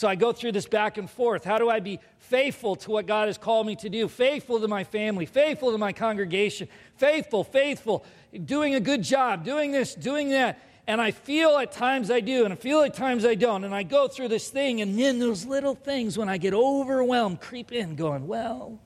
So 0.00 0.08
I 0.08 0.14
go 0.14 0.32
through 0.32 0.52
this 0.52 0.64
back 0.64 0.96
and 0.96 1.10
forth. 1.10 1.44
How 1.44 1.58
do 1.58 1.68
I 1.68 1.78
be 1.80 2.00
faithful 2.20 2.74
to 2.76 2.90
what 2.90 3.06
God 3.06 3.28
has 3.28 3.36
called 3.36 3.66
me 3.66 3.76
to 3.76 3.90
do? 3.90 4.08
Faithful 4.08 4.58
to 4.58 4.66
my 4.66 4.82
family, 4.82 5.26
faithful 5.26 5.72
to 5.72 5.76
my 5.76 5.92
congregation, 5.92 6.68
faithful, 6.96 7.44
faithful, 7.44 8.02
doing 8.46 8.74
a 8.74 8.80
good 8.80 9.02
job, 9.02 9.44
doing 9.44 9.72
this, 9.72 9.94
doing 9.94 10.30
that. 10.30 10.58
And 10.86 11.02
I 11.02 11.10
feel 11.10 11.50
at 11.58 11.72
times 11.72 12.10
I 12.10 12.20
do, 12.20 12.44
and 12.44 12.52
I 12.54 12.56
feel 12.56 12.80
at 12.80 12.94
times 12.94 13.26
I 13.26 13.34
don't. 13.34 13.62
And 13.62 13.74
I 13.74 13.82
go 13.82 14.08
through 14.08 14.28
this 14.28 14.48
thing, 14.48 14.80
and 14.80 14.98
then 14.98 15.18
those 15.18 15.44
little 15.44 15.74
things, 15.74 16.16
when 16.16 16.30
I 16.30 16.38
get 16.38 16.54
overwhelmed, 16.54 17.42
creep 17.42 17.70
in, 17.70 17.94
going, 17.94 18.26
well, 18.26 18.78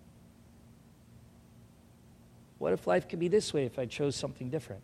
what 2.59 2.73
if 2.73 2.89
life 2.89 3.09
could 3.09 3.21
be 3.21 3.29
this 3.29 3.55
way 3.55 3.67
if 3.67 3.79
I 3.79 3.87
chose 3.87 4.17
something 4.17 4.51
different? 4.51 4.83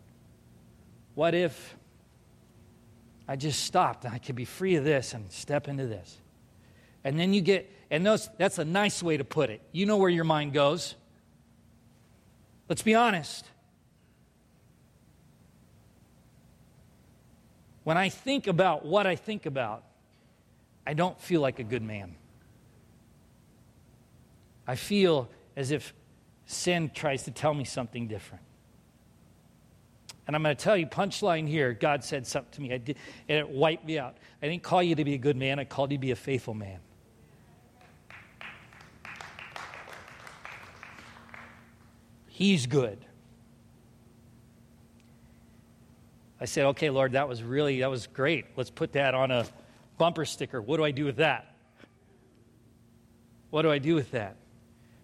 What 1.13 1.35
if 1.35 1.75
I 3.31 3.37
just 3.37 3.63
stopped 3.63 4.03
and 4.03 4.13
I 4.13 4.17
could 4.17 4.35
be 4.35 4.43
free 4.43 4.75
of 4.75 4.83
this 4.83 5.13
and 5.13 5.31
step 5.31 5.69
into 5.69 5.87
this. 5.87 6.17
And 7.05 7.17
then 7.17 7.33
you 7.33 7.39
get, 7.39 7.71
and 7.89 8.05
those, 8.05 8.29
that's 8.37 8.57
a 8.57 8.65
nice 8.65 9.01
way 9.01 9.15
to 9.15 9.23
put 9.23 9.49
it. 9.49 9.61
You 9.71 9.85
know 9.85 9.95
where 9.95 10.09
your 10.09 10.25
mind 10.25 10.51
goes. 10.51 10.95
Let's 12.67 12.81
be 12.81 12.93
honest. 12.93 13.45
When 17.85 17.97
I 17.97 18.09
think 18.09 18.47
about 18.47 18.85
what 18.85 19.07
I 19.07 19.15
think 19.15 19.45
about, 19.45 19.85
I 20.85 20.93
don't 20.93 21.17
feel 21.17 21.39
like 21.39 21.59
a 21.59 21.63
good 21.63 21.83
man. 21.83 22.15
I 24.67 24.75
feel 24.75 25.29
as 25.55 25.71
if 25.71 25.93
sin 26.47 26.91
tries 26.93 27.23
to 27.23 27.31
tell 27.31 27.53
me 27.53 27.63
something 27.63 28.09
different. 28.09 28.43
And 30.31 30.35
I'm 30.37 30.43
going 30.43 30.55
to 30.55 30.63
tell 30.63 30.77
you, 30.77 30.85
punchline 30.85 31.45
here, 31.45 31.73
God 31.73 32.05
said 32.05 32.25
something 32.25 32.53
to 32.53 32.61
me, 32.61 32.77
did, 32.77 32.95
and 33.27 33.37
it 33.37 33.49
wiped 33.49 33.83
me 33.85 33.99
out. 33.99 34.15
I 34.41 34.47
didn't 34.47 34.63
call 34.63 34.81
you 34.81 34.95
to 34.95 35.03
be 35.03 35.13
a 35.13 35.17
good 35.17 35.35
man, 35.35 35.59
I 35.59 35.65
called 35.65 35.91
you 35.91 35.97
to 35.97 36.01
be 36.01 36.11
a 36.11 36.15
faithful 36.15 36.53
man. 36.53 36.79
He's 42.27 42.65
good. 42.65 43.05
I 46.39 46.45
said, 46.45 46.67
okay, 46.67 46.89
Lord, 46.89 47.11
that 47.11 47.27
was 47.27 47.43
really, 47.43 47.81
that 47.81 47.89
was 47.89 48.07
great. 48.07 48.45
Let's 48.55 48.69
put 48.69 48.93
that 48.93 49.13
on 49.13 49.31
a 49.31 49.45
bumper 49.97 50.23
sticker. 50.23 50.61
What 50.61 50.77
do 50.77 50.85
I 50.85 50.91
do 50.91 51.03
with 51.03 51.17
that? 51.17 51.53
What 53.49 53.63
do 53.63 53.69
I 53.69 53.79
do 53.79 53.95
with 53.95 54.11
that? 54.11 54.37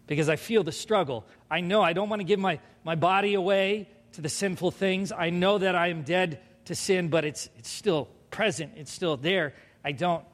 Because 0.05 0.29
I 0.29 0.37
feel 0.37 0.63
the 0.63 0.71
struggle. 0.71 1.25
I 1.51 1.59
know 1.59 1.81
I 1.81 1.91
don't 1.91 2.07
want 2.07 2.21
to 2.21 2.25
give 2.25 2.39
my, 2.39 2.61
my 2.85 2.95
body 2.95 3.33
away 3.33 3.89
to 4.17 4.21
the 4.21 4.29
sinful 4.29 4.71
things. 4.71 5.11
I 5.11 5.29
know 5.29 5.59
that 5.59 5.75
I 5.75 5.89
am 5.89 6.01
dead 6.01 6.39
to 6.65 6.73
sin, 6.73 7.09
but 7.09 7.23
it's, 7.23 7.51
it's 7.55 7.69
still 7.69 8.07
present, 8.31 8.71
it's 8.75 8.91
still 8.91 9.15
there. 9.15 9.53
I 9.85 9.91
don't 9.91 10.25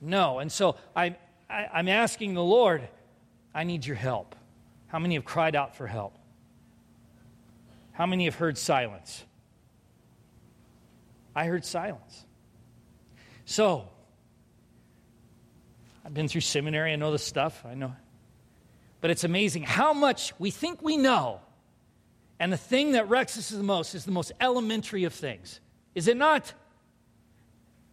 know. 0.00 0.38
And 0.38 0.52
so 0.52 0.76
I, 0.94 1.16
I, 1.50 1.66
I'm 1.72 1.88
asking 1.88 2.34
the 2.34 2.44
Lord, 2.44 2.88
I 3.52 3.64
need 3.64 3.84
your 3.84 3.96
help. 3.96 4.36
How 4.86 5.00
many 5.00 5.16
have 5.16 5.24
cried 5.24 5.56
out 5.56 5.74
for 5.74 5.88
help? 5.88 6.16
How 7.90 8.06
many 8.06 8.26
have 8.26 8.36
heard 8.36 8.56
silence? 8.56 9.24
I 11.34 11.46
heard 11.46 11.64
silence. 11.64 12.24
So, 13.46 13.88
I've 16.04 16.14
been 16.14 16.28
through 16.28 16.42
seminary, 16.42 16.92
I 16.92 16.96
know 16.96 17.10
the 17.10 17.18
stuff, 17.18 17.64
I 17.66 17.74
know. 17.74 17.96
But 19.00 19.10
it's 19.10 19.24
amazing 19.24 19.64
how 19.64 19.92
much 19.92 20.32
we 20.38 20.52
think 20.52 20.82
we 20.82 20.96
know 20.96 21.40
and 22.44 22.52
the 22.52 22.58
thing 22.58 22.92
that 22.92 23.08
wrecks 23.08 23.38
us 23.38 23.48
the 23.48 23.62
most 23.62 23.94
is 23.94 24.04
the 24.04 24.12
most 24.12 24.30
elementary 24.38 25.04
of 25.04 25.14
things. 25.14 25.60
Is 25.94 26.08
it 26.08 26.18
not? 26.18 26.52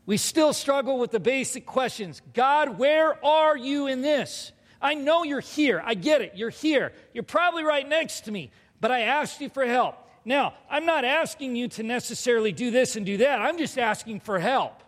We 0.05 0.17
still 0.17 0.51
struggle 0.51 0.99
with 0.99 1.11
the 1.11 1.21
basic 1.21 1.65
questions 1.65 2.21
God, 2.33 2.77
where 2.77 3.25
are 3.25 3.55
you 3.55 3.87
in 3.87 4.01
this? 4.01 4.51
I 4.81 4.95
know 4.95 5.23
you're 5.23 5.39
here. 5.39 5.81
I 5.85 5.93
get 5.93 6.19
it. 6.19 6.33
You're 6.35 6.49
here. 6.49 6.91
You're 7.13 7.23
probably 7.23 7.63
right 7.63 7.87
next 7.87 8.25
to 8.25 8.31
me, 8.33 8.51
but 8.81 8.91
I 8.91 9.03
asked 9.03 9.39
you 9.39 9.47
for 9.47 9.65
help. 9.65 9.95
Now, 10.25 10.53
I'm 10.69 10.85
not 10.85 11.05
asking 11.05 11.55
you 11.55 11.69
to 11.69 11.83
necessarily 11.83 12.51
do 12.51 12.71
this 12.71 12.97
and 12.97 13.05
do 13.05 13.19
that. 13.19 13.39
I'm 13.39 13.57
just 13.57 13.77
asking 13.77 14.19
for 14.19 14.37
help. 14.37 14.83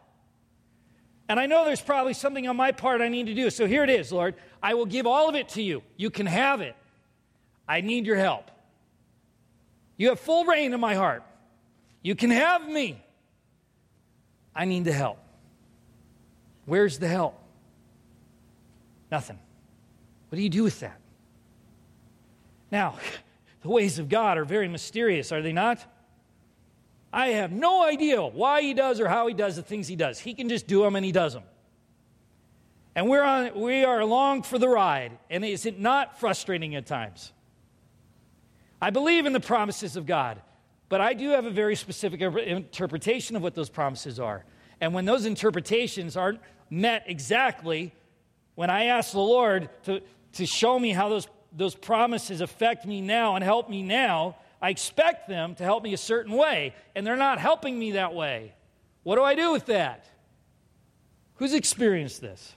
And 1.29 1.39
I 1.39 1.46
know 1.46 1.63
there's 1.63 1.79
probably 1.79 2.15
something 2.15 2.50
on 2.50 2.58
my 2.58 2.74
part 2.74 3.00
I 3.00 3.08
need 3.08 3.27
to 3.27 3.34
do. 3.34 3.50
So 3.50 3.65
here 3.65 3.86
it 3.86 3.89
is, 3.89 4.12
Lord. 4.12 4.36
I 4.62 4.74
will 4.74 4.88
give 4.88 5.08
all 5.08 5.29
of 5.29 5.36
it 5.36 5.48
to 5.50 5.63
you. 5.63 5.84
You 5.96 6.10
can 6.10 6.25
have 6.25 6.60
it. 6.60 6.75
I 7.65 7.79
need 7.79 8.05
your 8.05 8.17
help. 8.17 8.50
You 10.03 10.10
have 10.10 10.19
full 10.19 10.43
reign 10.43 10.74
in 10.74 10.81
my 10.81 10.95
heart. 10.95 11.24
You 12.01 12.13
can 12.13 12.29
have 12.29 12.67
me. 12.67 13.01
I 14.53 14.65
need 14.65 14.83
the 14.83 14.91
help. 14.91 15.17
Where's 16.65 17.00
the 17.00 17.07
help? 17.07 17.41
Nothing. 19.10 19.39
What 20.27 20.36
do 20.36 20.41
you 20.41 20.50
do 20.50 20.63
with 20.63 20.81
that? 20.81 21.00
Now, 22.69 22.98
the 23.62 23.69
ways 23.69 23.98
of 23.98 24.10
God 24.10 24.38
are 24.38 24.43
very 24.43 24.67
mysterious, 24.67 25.31
are 25.31 25.41
they 25.41 25.53
not? 25.53 25.79
I 27.13 27.27
have 27.27 27.53
no 27.53 27.86
idea 27.86 28.22
why 28.22 28.62
he 28.62 28.74
does 28.74 29.00
or 29.00 29.07
how 29.07 29.27
he 29.27 29.33
does 29.33 29.55
the 29.55 29.63
things 29.63 29.88
he 29.88 29.95
does. 29.95 30.19
He 30.19 30.33
can 30.33 30.50
just 30.50 30.67
do 30.67 30.81
them 30.81 30.98
and 30.98 31.05
he 31.05 31.13
does 31.13 31.31
them. 31.31 31.43
And 32.93 33.07
we're 33.07 33.24
on, 33.24 33.57
we 33.57 33.86
are 33.86 34.01
along 34.01 34.43
for 34.43 34.60
the 34.60 34.67
ride. 34.67 35.17
And 35.29 35.45
is 35.45 35.65
it 35.65 35.79
not 35.79 36.19
frustrating 36.19 36.75
at 36.75 36.88
times? 36.88 37.31
I 38.84 38.90
believe 38.90 39.25
in 39.25 39.32
the 39.32 39.40
promises 39.40 39.96
of 39.96 40.06
God, 40.06 40.42
but 40.90 41.00
I 41.00 41.13
do 41.13 41.30
have 41.30 41.46
a 41.46 41.50
very 41.50 41.78
specific 41.78 42.20
interpretation 42.20 43.38
of 43.38 43.42
what 43.42 43.56
those 43.56 43.70
promises 43.70 44.20
are. 44.20 44.44
And 44.82 44.94
when 44.94 45.06
those 45.06 45.25
interpretations 45.25 46.18
aren't 46.18 46.42
met 46.70 47.06
exactly, 47.08 47.94
when 48.56 48.70
I 48.70 48.88
ask 48.88 49.13
the 49.13 49.20
Lord 49.20 49.70
to, 49.86 50.02
to 50.34 50.46
show 50.46 50.78
me 50.78 50.90
how 50.90 51.08
those, 51.08 51.30
those 51.54 51.75
promises 51.75 52.42
affect 52.42 52.86
me 52.86 53.00
now 53.00 53.36
and 53.36 53.44
help 53.44 53.70
me 53.70 53.84
now, 53.84 54.36
I 54.62 54.72
expect 54.72 55.30
them 55.30 55.56
to 55.56 55.63
help 55.63 55.82
me 55.82 55.94
a 55.94 55.98
certain 55.98 56.34
way, 56.34 56.75
and 56.94 57.08
they're 57.08 57.16
not 57.16 57.40
helping 57.40 57.80
me 57.80 57.92
that 57.92 58.13
way. 58.13 58.54
What 59.04 59.16
do 59.16 59.24
I 59.24 59.34
do 59.34 59.54
with 59.54 59.68
that? 59.68 60.06
Who's 61.36 61.54
experienced 61.54 62.20
this? 62.20 62.54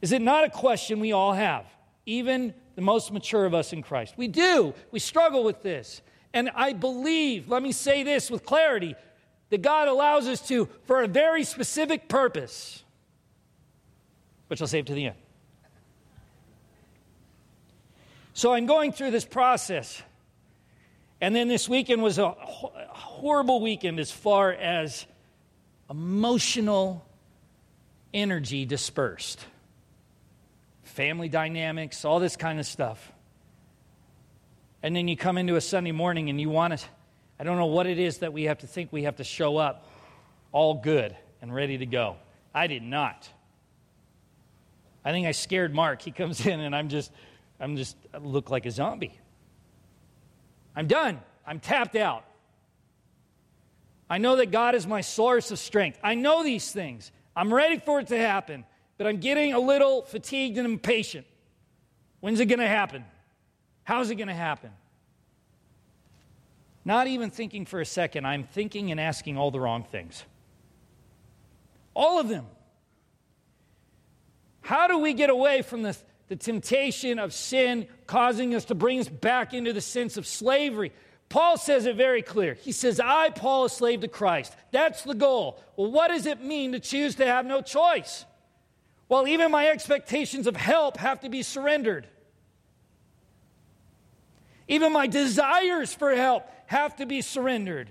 Is 0.00 0.12
it 0.12 0.22
not 0.22 0.44
a 0.44 0.50
question 0.50 1.00
we 1.00 1.10
all 1.10 1.32
have, 1.32 1.66
even 2.06 2.54
the 2.74 2.82
most 2.82 3.12
mature 3.12 3.44
of 3.44 3.54
us 3.54 3.72
in 3.72 3.82
Christ. 3.82 4.14
We 4.16 4.28
do. 4.28 4.74
We 4.90 4.98
struggle 4.98 5.44
with 5.44 5.62
this. 5.62 6.02
And 6.32 6.50
I 6.54 6.72
believe, 6.72 7.48
let 7.48 7.62
me 7.62 7.72
say 7.72 8.02
this 8.02 8.30
with 8.30 8.44
clarity, 8.44 8.94
that 9.50 9.60
God 9.60 9.88
allows 9.88 10.26
us 10.28 10.46
to 10.48 10.68
for 10.84 11.02
a 11.02 11.08
very 11.08 11.44
specific 11.44 12.08
purpose, 12.08 12.82
which 14.48 14.60
I'll 14.62 14.66
save 14.66 14.86
to 14.86 14.94
the 14.94 15.06
end. 15.06 15.16
So 18.32 18.54
I'm 18.54 18.64
going 18.64 18.92
through 18.92 19.10
this 19.10 19.26
process. 19.26 20.02
And 21.20 21.36
then 21.36 21.48
this 21.48 21.68
weekend 21.68 22.02
was 22.02 22.18
a 22.18 22.30
horrible 22.30 23.60
weekend 23.60 24.00
as 24.00 24.10
far 24.10 24.52
as 24.52 25.06
emotional 25.90 27.04
energy 28.14 28.64
dispersed 28.64 29.44
family 30.92 31.28
dynamics, 31.28 32.04
all 32.04 32.20
this 32.20 32.36
kind 32.36 32.60
of 32.60 32.66
stuff. 32.66 33.12
And 34.82 34.94
then 34.94 35.08
you 35.08 35.16
come 35.16 35.38
into 35.38 35.56
a 35.56 35.60
Sunday 35.60 35.92
morning 35.92 36.30
and 36.30 36.40
you 36.40 36.48
want 36.48 36.78
to 36.78 36.84
I 37.42 37.44
don't 37.44 37.56
know 37.56 37.66
what 37.66 37.88
it 37.88 37.98
is 37.98 38.18
that 38.18 38.32
we 38.32 38.44
have 38.44 38.58
to 38.58 38.68
think 38.68 38.92
we 38.92 39.02
have 39.02 39.16
to 39.16 39.24
show 39.24 39.56
up 39.56 39.90
all 40.52 40.74
good 40.74 41.16
and 41.40 41.52
ready 41.52 41.76
to 41.78 41.86
go. 41.86 42.14
I 42.54 42.68
did 42.68 42.84
not. 42.84 43.28
I 45.04 45.10
think 45.10 45.26
I 45.26 45.32
scared 45.32 45.74
Mark. 45.74 46.02
He 46.02 46.12
comes 46.12 46.46
in 46.46 46.60
and 46.60 46.72
I'm 46.72 46.88
just, 46.88 47.10
I'm 47.58 47.76
just, 47.76 47.96
I 48.14 48.18
look 48.18 48.48
like 48.48 48.64
a 48.64 48.70
zombie. 48.70 49.18
I'm 50.76 50.86
done. 50.86 51.20
I'm 51.44 51.58
tapped 51.58 51.96
out. 51.96 52.24
I 54.08 54.18
know 54.18 54.36
that 54.36 54.52
God 54.52 54.76
is 54.76 54.86
my 54.86 55.00
source 55.00 55.50
of 55.50 55.58
strength. 55.58 55.98
I 56.00 56.14
know 56.14 56.44
these 56.44 56.70
things. 56.70 57.10
I'm 57.34 57.52
ready 57.52 57.78
for 57.78 57.98
it 57.98 58.06
to 58.06 58.18
happen, 58.18 58.64
but 59.02 59.08
I'm 59.08 59.18
getting 59.18 59.52
a 59.52 59.58
little 59.58 60.02
fatigued 60.02 60.58
and 60.58 60.64
impatient. 60.64 61.26
When's 62.20 62.38
it 62.38 62.46
going 62.46 62.60
to 62.60 62.68
happen? 62.68 63.04
How's 63.82 64.10
it 64.10 64.14
going 64.14 64.28
to 64.28 64.34
happen? 64.34 64.70
Not 66.84 67.08
even 67.08 67.28
thinking 67.28 67.66
for 67.66 67.80
a 67.80 67.84
second, 67.84 68.28
I'm 68.28 68.44
thinking 68.44 68.92
and 68.92 69.00
asking 69.00 69.38
all 69.38 69.50
the 69.50 69.58
wrong 69.58 69.82
things. 69.82 70.22
All 71.94 72.20
of 72.20 72.28
them. 72.28 72.46
How 74.60 74.86
do 74.86 74.98
we 74.98 75.14
get 75.14 75.30
away 75.30 75.62
from 75.62 75.82
the, 75.82 75.96
the 76.28 76.36
temptation 76.36 77.18
of 77.18 77.32
sin 77.32 77.88
causing 78.06 78.54
us 78.54 78.66
to 78.66 78.76
bring 78.76 79.00
us 79.00 79.08
back 79.08 79.52
into 79.52 79.72
the 79.72 79.80
sense 79.80 80.16
of 80.16 80.28
slavery? 80.28 80.92
Paul 81.28 81.56
says 81.56 81.86
it 81.86 81.96
very 81.96 82.22
clear. 82.22 82.54
He 82.54 82.70
says, 82.70 83.00
I, 83.00 83.30
Paul, 83.30 83.64
a 83.64 83.68
slave 83.68 84.02
to 84.02 84.08
Christ. 84.08 84.54
That's 84.70 85.02
the 85.02 85.14
goal. 85.14 85.60
Well, 85.76 85.90
what 85.90 86.06
does 86.06 86.26
it 86.26 86.40
mean 86.40 86.70
to 86.70 86.78
choose 86.78 87.16
to 87.16 87.26
have 87.26 87.44
no 87.44 87.62
choice? 87.62 88.26
Well, 89.12 89.28
even 89.28 89.50
my 89.50 89.68
expectations 89.68 90.46
of 90.46 90.56
help 90.56 90.96
have 90.96 91.20
to 91.20 91.28
be 91.28 91.42
surrendered. 91.42 92.06
Even 94.66 94.90
my 94.90 95.06
desires 95.06 95.92
for 95.92 96.16
help 96.16 96.48
have 96.64 96.96
to 96.96 97.04
be 97.04 97.20
surrendered. 97.20 97.90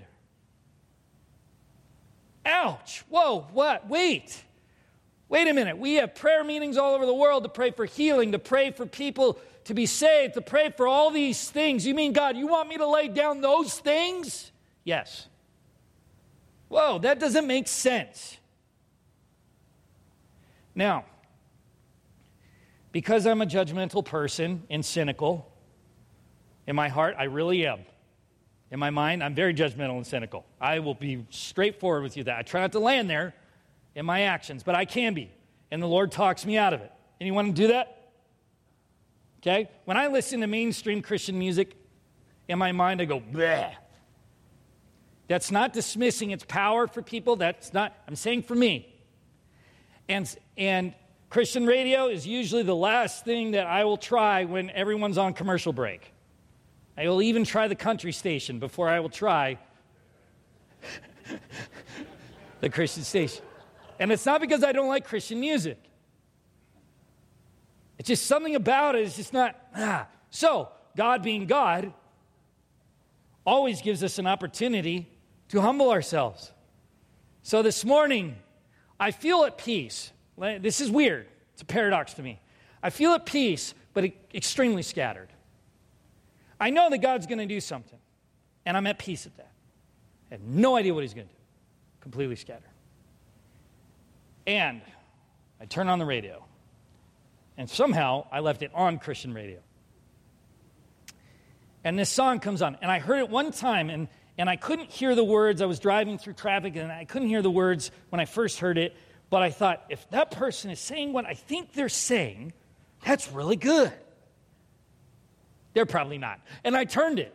Ouch. 2.44 3.04
Whoa, 3.08 3.46
what? 3.52 3.88
Wait. 3.88 4.42
Wait 5.28 5.46
a 5.46 5.54
minute. 5.54 5.78
We 5.78 5.94
have 5.94 6.16
prayer 6.16 6.42
meetings 6.42 6.76
all 6.76 6.92
over 6.92 7.06
the 7.06 7.14
world 7.14 7.44
to 7.44 7.48
pray 7.48 7.70
for 7.70 7.84
healing, 7.84 8.32
to 8.32 8.40
pray 8.40 8.72
for 8.72 8.84
people 8.84 9.38
to 9.66 9.74
be 9.74 9.86
saved, 9.86 10.34
to 10.34 10.42
pray 10.42 10.70
for 10.76 10.88
all 10.88 11.12
these 11.12 11.48
things. 11.48 11.86
You 11.86 11.94
mean, 11.94 12.14
God, 12.14 12.36
you 12.36 12.48
want 12.48 12.68
me 12.68 12.78
to 12.78 12.88
lay 12.88 13.06
down 13.06 13.42
those 13.42 13.78
things? 13.78 14.50
Yes. 14.82 15.28
Whoa, 16.66 16.98
that 16.98 17.20
doesn't 17.20 17.46
make 17.46 17.68
sense. 17.68 18.38
Now, 20.74 21.04
because 22.92 23.26
I'm 23.26 23.40
a 23.40 23.46
judgmental 23.46 24.04
person 24.04 24.64
and 24.70 24.84
cynical, 24.84 25.50
in 26.66 26.76
my 26.76 26.88
heart, 26.88 27.16
I 27.18 27.24
really 27.24 27.66
am. 27.66 27.80
In 28.70 28.78
my 28.78 28.90
mind, 28.90 29.22
I'm 29.22 29.34
very 29.34 29.52
judgmental 29.52 29.96
and 29.96 30.06
cynical. 30.06 30.46
I 30.60 30.78
will 30.78 30.94
be 30.94 31.26
straightforward 31.30 32.02
with 32.02 32.16
you 32.16 32.24
that 32.24 32.38
I 32.38 32.42
try 32.42 32.60
not 32.60 32.72
to 32.72 32.78
land 32.78 33.10
there 33.10 33.34
in 33.94 34.06
my 34.06 34.22
actions, 34.22 34.62
but 34.62 34.74
I 34.74 34.84
can 34.84 35.14
be. 35.14 35.30
And 35.70 35.82
the 35.82 35.86
Lord 35.86 36.12
talks 36.12 36.46
me 36.46 36.56
out 36.56 36.72
of 36.72 36.80
it. 36.80 36.92
Anyone 37.20 37.46
to 37.46 37.52
do 37.52 37.66
that? 37.68 38.10
Okay? 39.40 39.68
When 39.84 39.96
I 39.96 40.06
listen 40.06 40.40
to 40.40 40.46
mainstream 40.46 41.02
Christian 41.02 41.38
music, 41.38 41.76
in 42.48 42.58
my 42.58 42.72
mind, 42.72 43.00
I 43.00 43.04
go, 43.04 43.20
bleh. 43.20 43.72
That's 45.28 45.50
not 45.50 45.72
dismissing 45.72 46.30
its 46.30 46.44
power 46.46 46.86
for 46.86 47.00
people. 47.00 47.36
That's 47.36 47.72
not, 47.72 47.94
I'm 48.06 48.16
saying 48.16 48.42
for 48.42 48.54
me. 48.54 48.88
And, 50.08 50.34
and 50.56 50.94
Christian 51.32 51.64
radio 51.64 52.08
is 52.08 52.26
usually 52.26 52.62
the 52.62 52.76
last 52.76 53.24
thing 53.24 53.52
that 53.52 53.66
I 53.66 53.84
will 53.84 53.96
try 53.96 54.44
when 54.44 54.68
everyone's 54.68 55.16
on 55.16 55.32
commercial 55.32 55.72
break. 55.72 56.12
I 56.94 57.08
will 57.08 57.22
even 57.22 57.46
try 57.46 57.68
the 57.68 57.74
country 57.74 58.12
station 58.12 58.58
before 58.58 58.86
I 58.86 59.00
will 59.00 59.08
try 59.08 59.58
the 62.60 62.68
Christian 62.68 63.02
station. 63.02 63.42
And 63.98 64.12
it's 64.12 64.26
not 64.26 64.42
because 64.42 64.62
I 64.62 64.72
don't 64.72 64.88
like 64.88 65.06
Christian 65.06 65.40
music. 65.40 65.78
It's 67.98 68.08
just 68.08 68.26
something 68.26 68.54
about 68.54 68.94
it. 68.94 69.06
It's 69.06 69.16
just 69.16 69.32
not, 69.32 69.58
ah. 69.74 70.06
So, 70.28 70.68
God 70.98 71.22
being 71.22 71.46
God 71.46 71.94
always 73.46 73.80
gives 73.80 74.04
us 74.04 74.18
an 74.18 74.26
opportunity 74.26 75.08
to 75.48 75.62
humble 75.62 75.92
ourselves. 75.92 76.52
So 77.42 77.62
this 77.62 77.86
morning, 77.86 78.36
I 79.00 79.12
feel 79.12 79.44
at 79.44 79.56
peace. 79.56 80.12
This 80.42 80.80
is 80.80 80.90
weird. 80.90 81.28
It's 81.52 81.62
a 81.62 81.64
paradox 81.64 82.14
to 82.14 82.22
me. 82.22 82.40
I 82.82 82.90
feel 82.90 83.12
at 83.12 83.26
peace, 83.26 83.74
but 83.94 84.10
extremely 84.34 84.82
scattered. 84.82 85.28
I 86.58 86.70
know 86.70 86.90
that 86.90 86.98
God's 86.98 87.26
going 87.26 87.38
to 87.38 87.46
do 87.46 87.60
something, 87.60 87.98
and 88.66 88.76
I'm 88.76 88.86
at 88.88 88.98
peace 88.98 89.24
at 89.26 89.36
that. 89.36 89.52
I 90.30 90.34
have 90.34 90.42
no 90.42 90.76
idea 90.76 90.94
what 90.94 91.04
He's 91.04 91.14
going 91.14 91.28
to 91.28 91.32
do. 91.32 91.38
Completely 92.00 92.34
scattered. 92.36 92.70
And 94.46 94.80
I 95.60 95.66
turn 95.66 95.88
on 95.88 96.00
the 96.00 96.04
radio, 96.04 96.44
and 97.56 97.70
somehow 97.70 98.26
I 98.32 98.40
left 98.40 98.62
it 98.62 98.72
on 98.74 98.98
Christian 98.98 99.32
radio. 99.32 99.60
And 101.84 101.96
this 101.96 102.10
song 102.10 102.40
comes 102.40 102.62
on, 102.62 102.76
and 102.82 102.90
I 102.90 102.98
heard 102.98 103.18
it 103.18 103.28
one 103.28 103.52
time, 103.52 103.90
and, 103.90 104.08
and 104.38 104.50
I 104.50 104.56
couldn't 104.56 104.90
hear 104.90 105.14
the 105.14 105.24
words. 105.24 105.62
I 105.62 105.66
was 105.66 105.78
driving 105.78 106.18
through 106.18 106.32
traffic, 106.32 106.74
and 106.74 106.90
I 106.90 107.04
couldn't 107.04 107.28
hear 107.28 107.42
the 107.42 107.50
words 107.50 107.92
when 108.08 108.20
I 108.20 108.24
first 108.24 108.58
heard 108.58 108.78
it. 108.78 108.96
But 109.32 109.40
I 109.40 109.48
thought, 109.48 109.82
if 109.88 110.10
that 110.10 110.30
person 110.30 110.70
is 110.70 110.78
saying 110.78 111.14
what 111.14 111.24
I 111.24 111.32
think 111.32 111.72
they're 111.72 111.88
saying, 111.88 112.52
that's 113.02 113.32
really 113.32 113.56
good. 113.56 113.90
They're 115.72 115.86
probably 115.86 116.18
not. 116.18 116.38
And 116.64 116.76
I 116.76 116.84
turned 116.84 117.18
it. 117.18 117.34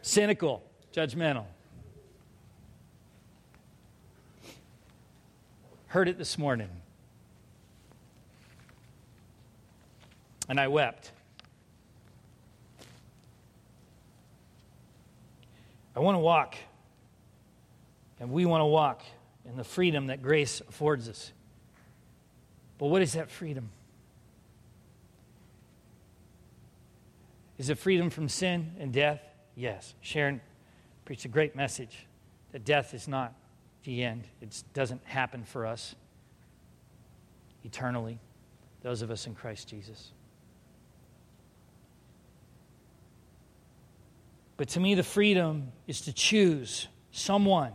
Cynical, 0.00 0.62
judgmental. 0.94 1.44
Heard 5.88 6.08
it 6.08 6.16
this 6.16 6.38
morning. 6.38 6.70
And 10.48 10.58
I 10.58 10.68
wept. 10.68 11.12
I 15.94 16.00
want 16.00 16.14
to 16.14 16.20
walk, 16.20 16.56
and 18.20 18.30
we 18.30 18.46
want 18.46 18.62
to 18.62 18.66
walk 18.66 19.02
in 19.48 19.56
the 19.56 19.64
freedom 19.64 20.08
that 20.08 20.22
grace 20.22 20.60
affords 20.68 21.08
us. 21.08 21.32
But 22.78 22.86
what 22.86 23.02
is 23.02 23.14
that 23.14 23.30
freedom? 23.30 23.70
Is 27.58 27.70
it 27.70 27.78
freedom 27.78 28.10
from 28.10 28.28
sin 28.28 28.72
and 28.78 28.92
death? 28.92 29.20
Yes. 29.56 29.94
Sharon 30.00 30.40
preached 31.04 31.24
a 31.24 31.28
great 31.28 31.56
message 31.56 32.06
that 32.52 32.64
death 32.64 32.94
is 32.94 33.08
not 33.08 33.34
the 33.84 34.04
end, 34.04 34.24
it 34.42 34.62
doesn't 34.74 35.02
happen 35.04 35.44
for 35.44 35.64
us 35.64 35.94
eternally, 37.64 38.18
those 38.82 39.02
of 39.02 39.10
us 39.10 39.26
in 39.26 39.34
Christ 39.34 39.68
Jesus. 39.68 40.12
But 44.56 44.68
to 44.70 44.80
me, 44.80 44.94
the 44.94 45.04
freedom 45.04 45.72
is 45.86 46.02
to 46.02 46.12
choose 46.12 46.88
someone 47.12 47.72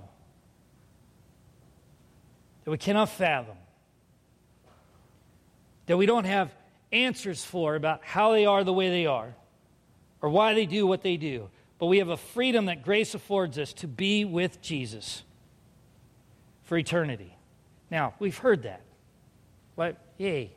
that 2.64 2.72
we 2.72 2.78
cannot 2.78 3.10
fathom, 3.10 3.58
that 5.86 5.98
we 5.98 6.06
don't 6.06 6.26
have 6.26 6.54
answers 6.92 7.44
for 7.44 7.76
about 7.76 8.04
how 8.04 8.32
they 8.32 8.46
are 8.46 8.64
the 8.64 8.74
way 8.74 8.90
they 8.90 9.06
are 9.06 9.34
or 10.22 10.30
why 10.30 10.54
they 10.54 10.66
do 10.66 10.88
what 10.88 11.02
they 11.02 11.18
do, 11.18 11.50
but 11.80 11.88
we 11.88 11.98
have 11.98 12.10
a 12.10 12.18
freedom 12.18 12.66
that 12.66 12.84
grace 12.84 13.14
affords 13.14 13.58
us 13.58 13.74
to 13.74 13.88
be 13.88 14.24
with 14.24 14.62
Jesus 14.62 15.24
for 16.64 16.78
eternity. 16.78 17.36
Now, 17.92 18.14
we've 18.20 18.38
heard 18.38 18.64
that. 18.64 18.82
But, 19.76 19.98
yay. 20.18 20.54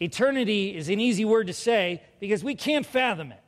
Eternity 0.00 0.76
is 0.76 0.88
an 0.88 1.00
easy 1.00 1.24
word 1.24 1.48
to 1.48 1.52
say 1.52 2.02
because 2.20 2.44
we 2.44 2.54
can't 2.54 2.86
fathom 2.86 3.32
it. 3.32 3.40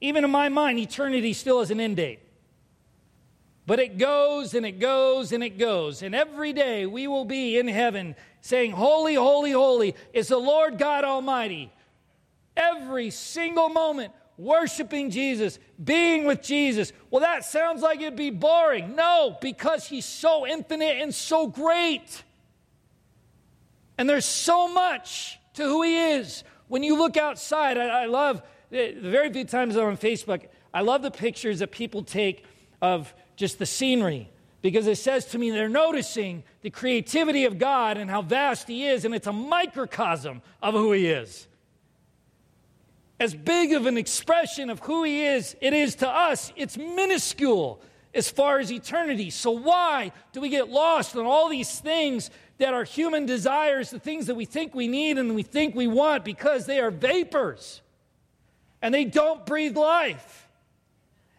Even 0.00 0.24
in 0.24 0.30
my 0.30 0.48
mind, 0.48 0.78
eternity 0.78 1.32
still 1.32 1.58
has 1.58 1.70
an 1.70 1.80
end 1.80 1.96
date. 1.96 2.20
But 3.66 3.80
it 3.80 3.96
goes 3.96 4.54
and 4.54 4.66
it 4.66 4.78
goes 4.78 5.32
and 5.32 5.42
it 5.42 5.58
goes. 5.58 6.02
And 6.02 6.14
every 6.14 6.52
day 6.52 6.84
we 6.84 7.06
will 7.06 7.24
be 7.24 7.58
in 7.58 7.66
heaven 7.66 8.14
saying, 8.40 8.72
Holy, 8.72 9.14
holy, 9.14 9.52
holy 9.52 9.94
is 10.12 10.28
the 10.28 10.38
Lord 10.38 10.78
God 10.78 11.04
Almighty 11.04 11.72
every 12.56 13.10
single 13.10 13.68
moment 13.68 14.12
worshiping 14.36 15.10
Jesus, 15.10 15.58
being 15.82 16.24
with 16.24 16.42
Jesus. 16.42 16.92
Well, 17.10 17.20
that 17.20 17.44
sounds 17.44 17.82
like 17.82 18.00
it'd 18.00 18.16
be 18.16 18.30
boring. 18.30 18.96
No, 18.96 19.36
because 19.40 19.86
he's 19.86 20.04
so 20.04 20.46
infinite 20.46 20.96
and 21.00 21.14
so 21.14 21.46
great. 21.46 22.22
And 23.96 24.08
there's 24.08 24.24
so 24.24 24.68
much 24.68 25.38
to 25.54 25.64
who 25.64 25.82
he 25.82 25.96
is. 25.96 26.42
When 26.68 26.82
you 26.82 26.98
look 26.98 27.16
outside, 27.16 27.78
I, 27.78 28.02
I 28.02 28.06
love 28.06 28.42
the 28.70 28.96
very 28.98 29.32
few 29.32 29.44
times 29.44 29.76
I'm 29.76 29.84
on 29.84 29.96
Facebook, 29.96 30.48
I 30.72 30.80
love 30.80 31.02
the 31.02 31.10
pictures 31.10 31.60
that 31.60 31.70
people 31.70 32.02
take 32.02 32.44
of 32.82 33.14
just 33.36 33.58
the 33.58 33.66
scenery 33.66 34.30
because 34.62 34.86
it 34.86 34.96
says 34.96 35.26
to 35.26 35.38
me 35.38 35.50
they're 35.50 35.68
noticing 35.68 36.42
the 36.62 36.70
creativity 36.70 37.44
of 37.44 37.58
God 37.58 37.98
and 37.98 38.08
how 38.08 38.22
vast 38.22 38.66
he 38.66 38.86
is, 38.86 39.04
and 39.04 39.14
it's 39.14 39.26
a 39.26 39.32
microcosm 39.32 40.40
of 40.62 40.74
who 40.74 40.92
he 40.92 41.08
is. 41.08 41.46
as 43.20 43.34
big 43.34 43.72
of 43.72 43.86
an 43.86 43.96
expression 43.96 44.70
of 44.70 44.80
who 44.80 45.04
He 45.04 45.24
is, 45.24 45.56
it 45.60 45.72
is 45.72 45.94
to 45.96 46.08
us, 46.08 46.52
it's 46.56 46.76
minuscule 46.76 47.80
as 48.12 48.28
far 48.30 48.58
as 48.58 48.70
eternity. 48.72 49.30
So, 49.30 49.50
why 49.50 50.12
do 50.32 50.40
we 50.40 50.48
get 50.48 50.68
lost 50.68 51.14
in 51.14 51.24
all 51.24 51.48
these 51.48 51.80
things 51.80 52.30
that 52.58 52.74
are 52.74 52.84
human 52.84 53.26
desires, 53.26 53.90
the 53.90 53.98
things 53.98 54.26
that 54.26 54.34
we 54.34 54.44
think 54.44 54.74
we 54.74 54.88
need 54.88 55.18
and 55.18 55.34
we 55.34 55.42
think 55.42 55.74
we 55.74 55.86
want? 55.86 56.24
Because 56.24 56.66
they 56.66 56.80
are 56.80 56.90
vapors 56.90 57.82
and 58.82 58.92
they 58.92 59.04
don't 59.04 59.44
breathe 59.46 59.76
life. 59.76 60.43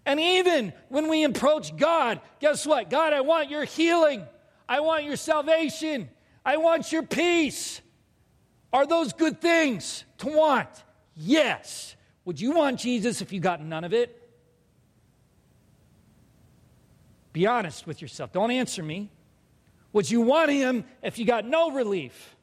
And 0.05 0.19
even 0.19 0.73
when 0.89 1.09
we 1.09 1.23
approach 1.23 1.75
God, 1.75 2.21
guess 2.39 2.65
what? 2.65 2.89
God, 2.89 3.13
I 3.13 3.21
want 3.21 3.49
your 3.49 3.63
healing. 3.63 4.25
I 4.69 4.79
want 4.79 5.03
your 5.03 5.15
salvation. 5.15 6.09
I 6.45 6.57
want 6.57 6.91
your 6.91 7.03
peace. 7.03 7.81
Are 8.71 8.85
those 8.85 9.13
good 9.13 9.41
things 9.41 10.03
to 10.19 10.27
want? 10.27 10.69
Yes. 11.15 11.95
Would 12.25 12.39
you 12.39 12.51
want 12.51 12.79
Jesus 12.79 13.21
if 13.21 13.31
you 13.31 13.39
got 13.39 13.63
none 13.63 13.83
of 13.83 13.93
it? 13.93 14.21
Be 17.33 17.47
honest 17.47 17.87
with 17.87 18.01
yourself. 18.01 18.31
Don't 18.31 18.51
answer 18.51 18.83
me. 18.83 19.09
Would 19.93 20.09
you 20.09 20.21
want 20.21 20.51
him 20.51 20.85
if 21.01 21.17
you 21.17 21.25
got 21.25 21.45
no 21.45 21.71
relief? 21.71 22.35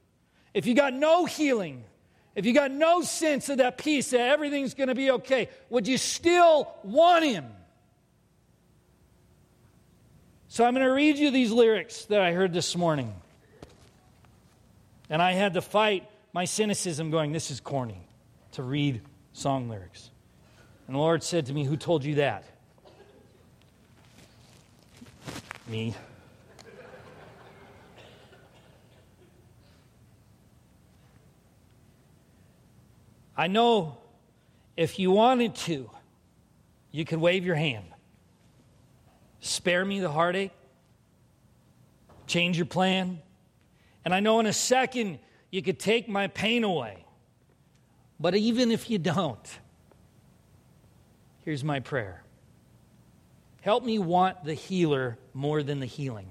If 0.54 0.66
you 0.66 0.74
got 0.74 0.94
no 0.94 1.26
healing? 1.26 1.84
If 2.34 2.46
you 2.46 2.54
got 2.54 2.70
no 2.70 3.02
sense 3.02 3.48
of 3.48 3.58
that 3.58 3.78
peace 3.78 4.10
that 4.10 4.20
everything's 4.20 4.74
going 4.74 4.88
to 4.88 4.94
be 4.94 5.10
okay? 5.10 5.48
Would 5.70 5.86
you 5.86 5.98
still 5.98 6.72
want 6.82 7.24
him? 7.24 7.46
So 10.48 10.64
I'm 10.64 10.74
going 10.74 10.86
to 10.86 10.92
read 10.92 11.18
you 11.18 11.30
these 11.30 11.50
lyrics 11.50 12.04
that 12.06 12.20
I 12.20 12.32
heard 12.32 12.52
this 12.52 12.76
morning. 12.76 13.14
And 15.10 15.20
I 15.20 15.32
had 15.32 15.54
to 15.54 15.62
fight 15.62 16.08
my 16.32 16.46
cynicism 16.46 17.10
going, 17.10 17.32
this 17.32 17.50
is 17.50 17.60
corny 17.60 18.00
to 18.52 18.62
read 18.62 19.02
song 19.32 19.68
lyrics. 19.68 20.10
And 20.86 20.96
the 20.96 21.00
Lord 21.00 21.22
said 21.22 21.46
to 21.46 21.52
me, 21.52 21.64
Who 21.64 21.76
told 21.76 22.04
you 22.04 22.16
that? 22.16 22.44
Me. 25.68 25.94
I 33.36 33.46
know 33.46 33.98
if 34.76 34.98
you 34.98 35.10
wanted 35.10 35.54
to, 35.56 35.90
you 36.90 37.04
could 37.04 37.18
wave 37.18 37.44
your 37.44 37.56
hand. 37.56 37.86
Spare 39.40 39.84
me 39.84 40.00
the 40.00 40.10
heartache. 40.10 40.52
Change 42.26 42.56
your 42.56 42.66
plan. 42.66 43.20
And 44.04 44.14
I 44.14 44.20
know 44.20 44.40
in 44.40 44.46
a 44.46 44.52
second 44.52 45.18
you 45.50 45.62
could 45.62 45.78
take 45.78 46.08
my 46.08 46.28
pain 46.28 46.64
away. 46.64 47.04
But 48.20 48.34
even 48.36 48.70
if 48.70 48.88
you 48.88 48.98
don't, 48.98 49.58
here's 51.44 51.64
my 51.64 51.80
prayer 51.80 52.22
Help 53.62 53.84
me 53.84 53.98
want 53.98 54.44
the 54.44 54.54
healer 54.54 55.18
more 55.34 55.62
than 55.62 55.78
the 55.80 55.86
healing. 55.86 56.28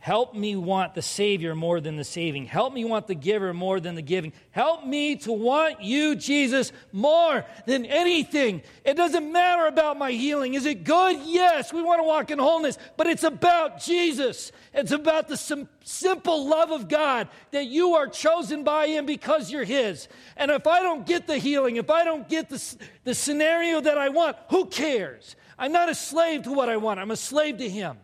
Help 0.00 0.34
me 0.34 0.56
want 0.56 0.94
the 0.94 1.02
Savior 1.02 1.54
more 1.54 1.78
than 1.78 1.96
the 1.96 2.04
saving. 2.04 2.46
Help 2.46 2.72
me 2.72 2.86
want 2.86 3.06
the 3.06 3.14
giver 3.14 3.52
more 3.52 3.80
than 3.80 3.94
the 3.94 4.02
giving. 4.02 4.32
Help 4.50 4.86
me 4.86 5.16
to 5.16 5.30
want 5.30 5.82
you, 5.82 6.16
Jesus, 6.16 6.72
more 6.90 7.44
than 7.66 7.84
anything. 7.84 8.62
It 8.82 8.94
doesn't 8.96 9.30
matter 9.30 9.66
about 9.66 9.98
my 9.98 10.12
healing. 10.12 10.54
Is 10.54 10.64
it 10.64 10.84
good? 10.84 11.18
Yes, 11.26 11.70
we 11.70 11.82
want 11.82 11.98
to 11.98 12.04
walk 12.04 12.30
in 12.30 12.38
wholeness, 12.38 12.78
but 12.96 13.08
it's 13.08 13.24
about 13.24 13.78
Jesus. 13.78 14.52
It's 14.72 14.90
about 14.90 15.28
the 15.28 15.36
sim- 15.36 15.68
simple 15.84 16.46
love 16.46 16.70
of 16.70 16.88
God 16.88 17.28
that 17.50 17.66
you 17.66 17.96
are 17.96 18.06
chosen 18.06 18.64
by 18.64 18.86
Him 18.86 19.04
because 19.04 19.52
you're 19.52 19.64
His. 19.64 20.08
And 20.34 20.50
if 20.50 20.66
I 20.66 20.80
don't 20.80 21.06
get 21.06 21.26
the 21.26 21.36
healing, 21.36 21.76
if 21.76 21.90
I 21.90 22.04
don't 22.04 22.26
get 22.26 22.48
the, 22.48 22.76
the 23.04 23.14
scenario 23.14 23.82
that 23.82 23.98
I 23.98 24.08
want, 24.08 24.38
who 24.48 24.64
cares? 24.64 25.36
I'm 25.58 25.72
not 25.72 25.90
a 25.90 25.94
slave 25.94 26.44
to 26.44 26.52
what 26.52 26.70
I 26.70 26.78
want, 26.78 27.00
I'm 27.00 27.10
a 27.10 27.16
slave 27.16 27.58
to 27.58 27.68
Him. 27.68 27.98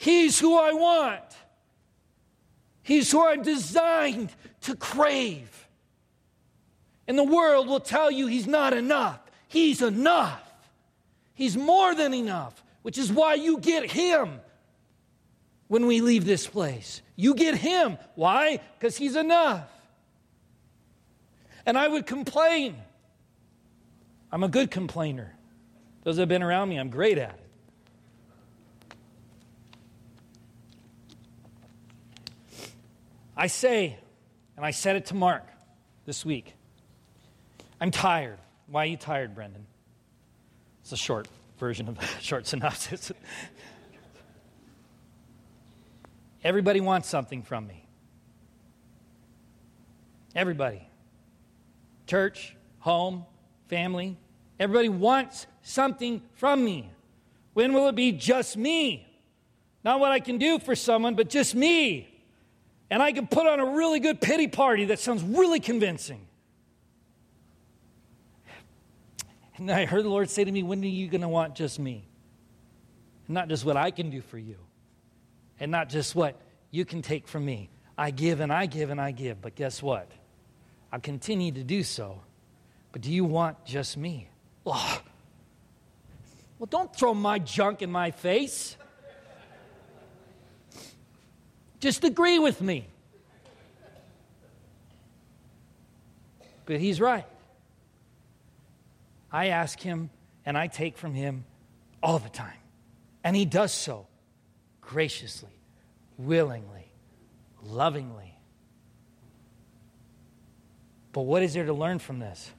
He's 0.00 0.40
who 0.40 0.56
I 0.56 0.72
want. 0.72 1.20
He's 2.82 3.12
who 3.12 3.22
I'm 3.22 3.42
designed 3.42 4.30
to 4.62 4.74
crave. 4.74 5.68
And 7.06 7.18
the 7.18 7.24
world 7.24 7.68
will 7.68 7.80
tell 7.80 8.10
you 8.10 8.26
he's 8.26 8.46
not 8.46 8.72
enough. 8.72 9.20
He's 9.46 9.82
enough. 9.82 10.42
He's 11.34 11.54
more 11.54 11.94
than 11.94 12.14
enough, 12.14 12.64
which 12.80 12.96
is 12.96 13.12
why 13.12 13.34
you 13.34 13.58
get 13.58 13.90
him 13.90 14.40
when 15.68 15.86
we 15.86 16.00
leave 16.00 16.24
this 16.24 16.46
place. 16.46 17.02
You 17.14 17.34
get 17.34 17.56
him. 17.56 17.98
Why? 18.14 18.60
Because 18.78 18.96
he's 18.96 19.16
enough. 19.16 19.68
And 21.66 21.76
I 21.76 21.86
would 21.86 22.06
complain. 22.06 22.74
I'm 24.32 24.44
a 24.44 24.48
good 24.48 24.70
complainer. 24.70 25.36
Those 26.04 26.16
that 26.16 26.22
have 26.22 26.30
been 26.30 26.42
around 26.42 26.70
me, 26.70 26.78
I'm 26.78 26.88
great 26.88 27.18
at 27.18 27.34
it. 27.34 27.49
I 33.40 33.46
say, 33.46 33.96
and 34.54 34.66
I 34.66 34.70
said 34.70 34.96
it 34.96 35.06
to 35.06 35.14
Mark 35.14 35.46
this 36.04 36.26
week, 36.26 36.52
I'm 37.80 37.90
tired. 37.90 38.36
Why 38.66 38.82
are 38.82 38.86
you 38.86 38.98
tired, 38.98 39.34
Brendan? 39.34 39.66
It's 40.82 40.92
a 40.92 40.96
short 40.98 41.26
version 41.58 41.88
of 41.88 41.98
a 42.18 42.22
short 42.22 42.46
synopsis. 42.46 43.10
Everybody 46.44 46.82
wants 46.82 47.08
something 47.08 47.42
from 47.42 47.66
me. 47.66 47.86
Everybody. 50.36 50.86
Church, 52.06 52.54
home, 52.80 53.24
family. 53.68 54.18
Everybody 54.58 54.90
wants 54.90 55.46
something 55.62 56.20
from 56.34 56.62
me. 56.62 56.90
When 57.54 57.72
will 57.72 57.88
it 57.88 57.94
be 57.94 58.12
just 58.12 58.58
me? 58.58 59.08
Not 59.82 59.98
what 59.98 60.12
I 60.12 60.20
can 60.20 60.36
do 60.36 60.58
for 60.58 60.76
someone, 60.76 61.14
but 61.14 61.30
just 61.30 61.54
me 61.54 62.09
and 62.90 63.02
I 63.02 63.12
can 63.12 63.26
put 63.26 63.46
on 63.46 63.60
a 63.60 63.66
really 63.66 64.00
good 64.00 64.20
pity 64.20 64.48
party 64.48 64.86
that 64.86 64.98
sounds 64.98 65.22
really 65.22 65.60
convincing. 65.60 66.26
And 69.56 69.70
I 69.70 69.84
heard 69.84 70.04
the 70.04 70.08
Lord 70.08 70.28
say 70.28 70.42
to 70.42 70.50
me, 70.50 70.62
When 70.62 70.82
are 70.82 70.86
you 70.86 71.08
going 71.08 71.20
to 71.20 71.28
want 71.28 71.54
just 71.54 71.78
me? 71.78 72.04
And 73.26 73.34
not 73.34 73.48
just 73.48 73.64
what 73.64 73.76
I 73.76 73.90
can 73.90 74.10
do 74.10 74.22
for 74.22 74.38
you, 74.38 74.56
and 75.60 75.70
not 75.70 75.88
just 75.88 76.14
what 76.14 76.40
you 76.70 76.84
can 76.84 77.02
take 77.02 77.28
from 77.28 77.44
me. 77.44 77.70
I 77.96 78.10
give 78.10 78.40
and 78.40 78.52
I 78.52 78.66
give 78.66 78.90
and 78.90 79.00
I 79.00 79.10
give. 79.10 79.42
But 79.42 79.54
guess 79.54 79.82
what? 79.82 80.10
I'll 80.90 81.00
continue 81.00 81.52
to 81.52 81.62
do 81.62 81.82
so. 81.82 82.22
But 82.92 83.02
do 83.02 83.12
you 83.12 83.24
want 83.24 83.64
just 83.66 83.96
me? 83.96 84.28
Oh. 84.66 85.02
Well, 86.58 86.66
don't 86.66 86.94
throw 86.94 87.14
my 87.14 87.38
junk 87.38 87.82
in 87.82 87.92
my 87.92 88.10
face. 88.10 88.76
Just 91.80 92.04
agree 92.04 92.38
with 92.38 92.60
me. 92.60 92.86
But 96.66 96.78
he's 96.78 97.00
right. 97.00 97.26
I 99.32 99.48
ask 99.48 99.80
him 99.80 100.10
and 100.44 100.56
I 100.56 100.66
take 100.66 100.98
from 100.98 101.14
him 101.14 101.44
all 102.02 102.18
the 102.18 102.28
time. 102.28 102.58
And 103.24 103.34
he 103.34 103.44
does 103.44 103.72
so 103.72 104.06
graciously, 104.80 105.50
willingly, 106.16 106.90
lovingly. 107.62 108.34
But 111.12 111.22
what 111.22 111.42
is 111.42 111.54
there 111.54 111.66
to 111.66 111.72
learn 111.72 111.98
from 111.98 112.18
this? 112.18 112.50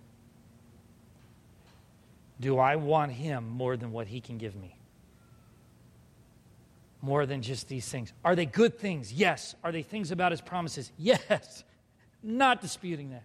Do 2.39 2.57
I 2.57 2.75
want 2.75 3.11
him 3.11 3.47
more 3.47 3.77
than 3.77 3.91
what 3.91 4.07
he 4.07 4.19
can 4.19 4.37
give 4.37 4.55
me? 4.55 4.75
More 7.01 7.25
than 7.25 7.41
just 7.41 7.67
these 7.67 7.87
things. 7.87 8.13
Are 8.23 8.35
they 8.35 8.45
good 8.45 8.77
things? 8.77 9.11
Yes. 9.11 9.55
Are 9.63 9.71
they 9.71 9.81
things 9.81 10.11
about 10.11 10.31
his 10.31 10.41
promises? 10.41 10.91
Yes. 10.97 11.63
Not 12.23 12.61
disputing 12.61 13.09
that. 13.11 13.23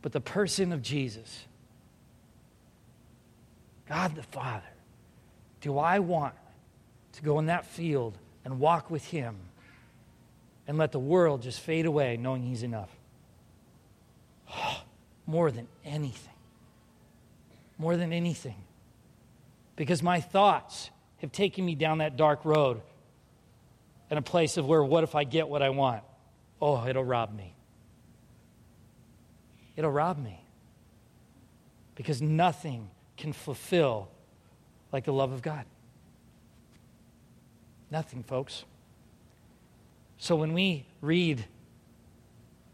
But 0.00 0.12
the 0.12 0.20
person 0.20 0.72
of 0.72 0.80
Jesus, 0.80 1.44
God 3.88 4.14
the 4.14 4.22
Father, 4.22 4.62
do 5.60 5.76
I 5.76 5.98
want 5.98 6.34
to 7.14 7.22
go 7.22 7.40
in 7.40 7.46
that 7.46 7.66
field 7.66 8.16
and 8.44 8.60
walk 8.60 8.92
with 8.92 9.04
him 9.06 9.34
and 10.68 10.78
let 10.78 10.92
the 10.92 11.00
world 11.00 11.42
just 11.42 11.58
fade 11.58 11.84
away 11.84 12.16
knowing 12.16 12.44
he's 12.44 12.62
enough? 12.62 12.90
more 15.26 15.50
than 15.50 15.66
anything. 15.84 16.34
More 17.76 17.96
than 17.96 18.12
anything 18.12 18.62
because 19.78 20.02
my 20.02 20.20
thoughts 20.20 20.90
have 21.18 21.30
taken 21.30 21.64
me 21.64 21.76
down 21.76 21.98
that 21.98 22.16
dark 22.16 22.44
road 22.44 22.80
in 24.10 24.18
a 24.18 24.22
place 24.22 24.56
of 24.56 24.66
where, 24.66 24.82
what 24.82 25.04
if 25.04 25.14
I 25.14 25.22
get 25.22 25.48
what 25.48 25.62
I 25.62 25.70
want? 25.70 26.02
Oh, 26.60 26.84
it'll 26.84 27.04
rob 27.04 27.32
me. 27.32 27.54
It'll 29.76 29.92
rob 29.92 30.18
me. 30.18 30.42
Because 31.94 32.20
nothing 32.20 32.90
can 33.16 33.32
fulfill 33.32 34.08
like 34.92 35.04
the 35.04 35.12
love 35.12 35.30
of 35.30 35.42
God. 35.42 35.64
Nothing, 37.88 38.24
folks. 38.24 38.64
So 40.16 40.34
when 40.34 40.54
we 40.54 40.86
read 41.00 41.44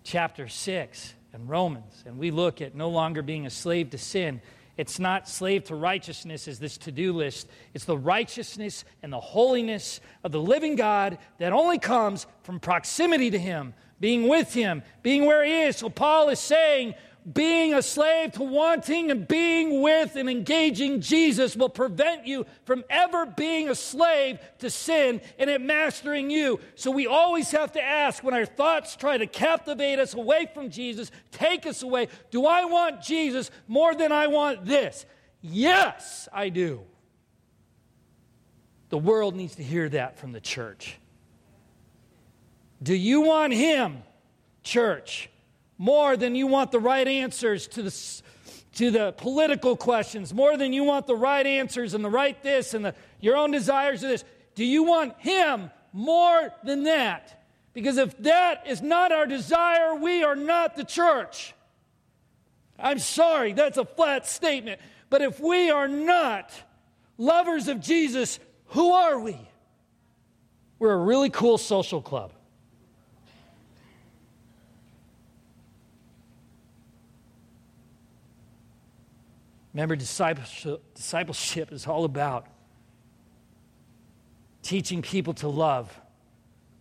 chapter 0.05 0.49
6 0.49 1.15
and 1.35 1.51
Romans, 1.51 2.03
and 2.07 2.17
we 2.17 2.31
look 2.31 2.63
at 2.63 2.75
no 2.75 2.89
longer 2.89 3.21
being 3.21 3.45
a 3.45 3.51
slave 3.51 3.91
to 3.91 3.99
sin, 3.99 4.41
it's 4.77 4.99
not 4.99 5.29
slave 5.29 5.65
to 5.65 5.75
righteousness 5.75 6.49
as 6.49 6.59
this 6.59 6.77
to 6.79 6.93
do 6.93 7.13
list. 7.13 7.49
It's 7.75 7.85
the 7.85 7.99
righteousness 7.99 8.85
and 9.03 9.13
the 9.13 9.21
holiness 9.21 10.01
of 10.25 10.33
the 10.33 10.41
living 10.41 10.75
God 10.77 11.19
that 11.39 11.53
only 11.53 11.79
comes 11.79 12.27
from 12.43 12.59
proximity 12.59 13.31
to 13.31 13.39
Him, 13.39 13.75
being 14.01 14.29
with 14.29 14.53
Him, 14.53 14.83
being 15.03 15.27
where 15.27 15.45
He 15.45 15.63
is. 15.63 15.77
So 15.77 15.89
Paul 15.89 16.29
is 16.29 16.41
saying, 16.41 16.95
being 17.33 17.73
a 17.73 17.81
slave 17.81 18.33
to 18.33 18.43
wanting 18.43 19.11
and 19.11 19.27
being 19.27 19.81
with 19.81 20.17
and 20.17 20.29
engaging 20.29 21.01
Jesus 21.01 21.57
will 21.57 21.71
prevent 21.71 22.27
you 22.27 22.45
from 22.65 22.85
ever 22.91 23.25
being 23.25 23.71
a 23.71 23.75
slave 23.75 24.39
to 24.59 24.69
sin 24.69 25.23
and 25.39 25.49
it 25.49 25.63
mastering 25.63 26.31
you. 26.31 26.61
So 26.75 26.91
we 26.91 27.07
always 27.07 27.51
have 27.53 27.73
to 27.73 27.83
ask 27.83 28.23
when 28.23 28.35
our 28.35 28.45
thoughts 28.45 28.95
try 28.95 29.17
to 29.17 29.27
captivate 29.27 29.99
us 29.99 30.13
away 30.13 30.49
from 30.53 30.69
Jesus, 30.69 31.11
take 31.33 31.67
us 31.67 31.83
away, 31.83 32.09
do 32.31 32.47
I 32.47 32.67
want 32.67 33.01
Jesus 33.01 33.51
more 33.69 33.95
than 33.95 34.13
I 34.13 34.27
want 34.27 34.67
this? 34.67 35.07
Yes, 35.41 36.29
I 36.33 36.51
do. 36.51 36.83
The 38.91 38.99
world 38.99 39.35
needs 39.35 39.57
to 39.57 39.63
hear 39.63 39.89
that 39.89 40.19
from 40.19 40.33
the 40.33 40.41
church. 40.41 40.99
Do 42.83 42.95
you 42.95 43.23
want 43.23 43.55
Him, 43.55 44.03
church? 44.63 45.31
More 45.79 46.17
than 46.17 46.35
you 46.35 46.47
want 46.47 46.71
the 46.71 46.81
right 46.81 47.07
answers 47.07 47.67
to 47.69 47.83
the, 47.83 48.23
to 48.75 48.91
the 48.91 49.13
political 49.13 49.77
questions, 49.77 50.33
more 50.33 50.57
than 50.57 50.73
you 50.73 50.85
want 50.85 51.07
the 51.07 51.17
right 51.17 51.47
answers 51.47 51.95
and 51.95 52.05
the 52.05 52.11
right 52.11 52.41
this 52.43 52.75
and 52.75 52.85
the, 52.85 52.95
your 53.21 53.37
own 53.37 53.51
desires 53.51 54.03
of 54.03 54.11
this. 54.11 54.25
Do 54.55 54.65
you 54.65 54.85
want 54.85 55.19
Him 55.19 55.71
more 55.93 56.53
than 56.63 56.85
that? 56.85 57.45
Because 57.73 57.99
if 57.99 58.17
that 58.19 58.67
is 58.67 58.83
not 58.83 59.11
our 59.11 59.27
desire, 59.27 59.97
we 59.97 60.23
are 60.23 60.37
not 60.37 60.77
the 60.77 60.85
church. 60.85 61.55
I'm 62.79 63.01
sorry, 63.01 63.53
that's 63.53 63.79
a 63.79 63.85
flat 63.85 64.27
statement. 64.27 64.81
But 65.11 65.23
if 65.23 65.41
we 65.41 65.71
are 65.71 65.89
not 65.89 66.53
lovers 67.19 67.69
of 67.69 67.81
Jesus, 67.81 68.39
who 68.67 68.93
are 68.93 69.19
we? 69.19 69.39
We're 70.79 70.93
a 70.93 70.99
really 70.99 71.31
cool 71.31 71.59
social 71.59 72.03
club. 72.03 72.33
Remember, 79.75 79.97
discipleship, 79.97 81.73
is 81.73 81.87
all 81.87 82.05
about 82.05 82.47
teaching 84.63 85.03
people 85.03 85.35
to 85.35 85.49
love 85.49 86.01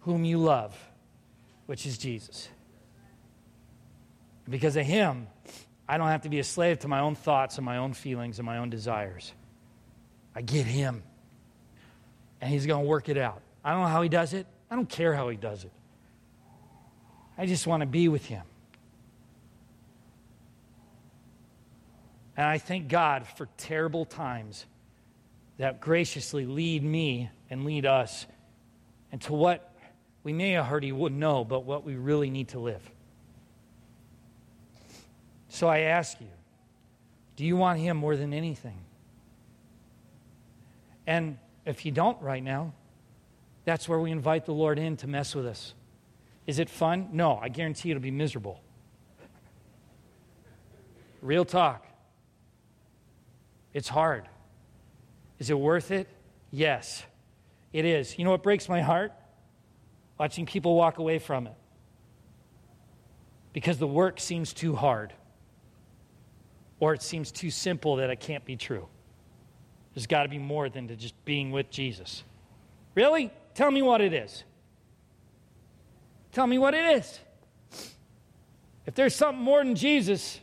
whom 0.01 0.23
you 0.23 0.37
love, 0.37 0.77
which 1.65 1.87
is 1.87 1.97
Jesus. 1.97 2.47
Because 4.47 4.75
of 4.75 4.85
Him, 4.85 5.27
I 5.89 5.97
don't 5.97 6.09
have 6.09 6.21
to 6.21 6.29
be 6.29 6.37
a 6.39 6.43
slave 6.43 6.79
to 6.79 6.87
my 6.87 6.99
own 6.99 7.15
thoughts 7.15 7.57
and 7.57 7.65
my 7.65 7.77
own 7.77 7.93
feelings 7.93 8.37
and 8.37 8.45
my 8.45 8.59
own 8.59 8.69
desires. 8.69 9.33
I 10.35 10.41
get 10.41 10.67
Him, 10.67 11.01
and 12.41 12.51
He's 12.51 12.67
going 12.67 12.83
to 12.83 12.87
work 12.87 13.09
it 13.09 13.17
out. 13.17 13.41
I 13.63 13.71
don't 13.71 13.81
know 13.81 13.87
how 13.87 14.03
He 14.03 14.09
does 14.09 14.33
it, 14.33 14.45
I 14.69 14.75
don't 14.75 14.89
care 14.89 15.15
how 15.15 15.29
He 15.29 15.37
does 15.37 15.63
it. 15.63 15.71
I 17.39 17.47
just 17.47 17.65
want 17.65 17.81
to 17.81 17.87
be 17.87 18.07
with 18.07 18.25
Him. 18.25 18.43
And 22.35 22.45
I 22.45 22.57
thank 22.57 22.87
God 22.87 23.27
for 23.27 23.47
terrible 23.57 24.05
times 24.05 24.65
that 25.57 25.81
graciously 25.81 26.45
lead 26.45 26.83
me 26.83 27.29
and 27.49 27.63
lead 27.63 27.85
us 27.85 28.25
into 29.11 29.33
what 29.33 29.75
we 30.23 30.33
may 30.33 30.57
wouldn't 30.91 31.19
know, 31.19 31.43
but 31.43 31.65
what 31.65 31.83
we 31.83 31.95
really 31.95 32.29
need 32.29 32.49
to 32.49 32.59
live. 32.59 32.81
So 35.49 35.67
I 35.67 35.79
ask 35.79 36.19
you, 36.19 36.27
do 37.35 37.45
you 37.45 37.55
want 37.55 37.79
Him 37.79 37.97
more 37.97 38.15
than 38.15 38.33
anything? 38.33 38.79
And 41.05 41.37
if 41.65 41.85
you 41.85 41.91
don't 41.91 42.19
right 42.21 42.43
now, 42.43 42.73
that's 43.65 43.87
where 43.87 43.99
we 43.99 44.11
invite 44.11 44.45
the 44.45 44.53
Lord 44.53 44.79
in 44.79 44.97
to 44.97 45.07
mess 45.07 45.35
with 45.35 45.45
us. 45.45 45.73
Is 46.47 46.59
it 46.59 46.69
fun? 46.69 47.09
No, 47.13 47.37
I 47.37 47.49
guarantee 47.49 47.91
it'll 47.91 48.01
be 48.01 48.11
miserable. 48.11 48.61
Real 51.21 51.45
talk. 51.45 51.85
It's 53.73 53.89
hard. 53.89 54.27
Is 55.39 55.49
it 55.49 55.59
worth 55.59 55.91
it? 55.91 56.07
Yes, 56.51 57.03
it 57.71 57.85
is. 57.85 58.17
You 58.17 58.25
know 58.25 58.31
what 58.31 58.43
breaks 58.43 58.69
my 58.69 58.81
heart? 58.81 59.11
Watching 60.19 60.45
people 60.45 60.75
walk 60.75 60.99
away 60.99 61.19
from 61.19 61.47
it. 61.47 61.55
Because 63.51 63.77
the 63.77 63.87
work 63.87 64.19
seems 64.19 64.53
too 64.53 64.75
hard. 64.75 65.13
Or 66.79 66.93
it 66.93 67.01
seems 67.01 67.31
too 67.31 67.49
simple 67.49 67.97
that 67.97 68.09
it 68.09 68.19
can't 68.19 68.45
be 68.45 68.55
true. 68.55 68.87
There's 69.93 70.07
got 70.07 70.23
to 70.23 70.29
be 70.29 70.39
more 70.39 70.69
than 70.69 70.87
to 70.87 70.95
just 70.95 71.13
being 71.25 71.51
with 71.51 71.69
Jesus. 71.69 72.23
Really? 72.95 73.31
Tell 73.55 73.71
me 73.71 73.81
what 73.81 74.01
it 74.01 74.13
is. 74.13 74.43
Tell 76.31 76.47
me 76.47 76.57
what 76.57 76.73
it 76.73 76.97
is. 76.97 77.19
If 78.85 78.95
there's 78.95 79.15
something 79.15 79.43
more 79.43 79.63
than 79.63 79.75
Jesus, 79.75 80.39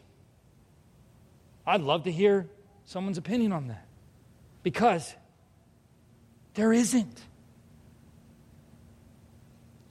I'd 1.66 1.82
love 1.82 2.04
to 2.04 2.12
hear 2.12 2.48
someone's 2.90 3.18
opinion 3.18 3.52
on 3.52 3.68
that. 3.68 3.86
Because 4.64 5.14
there 6.54 6.72
isn't. 6.72 7.20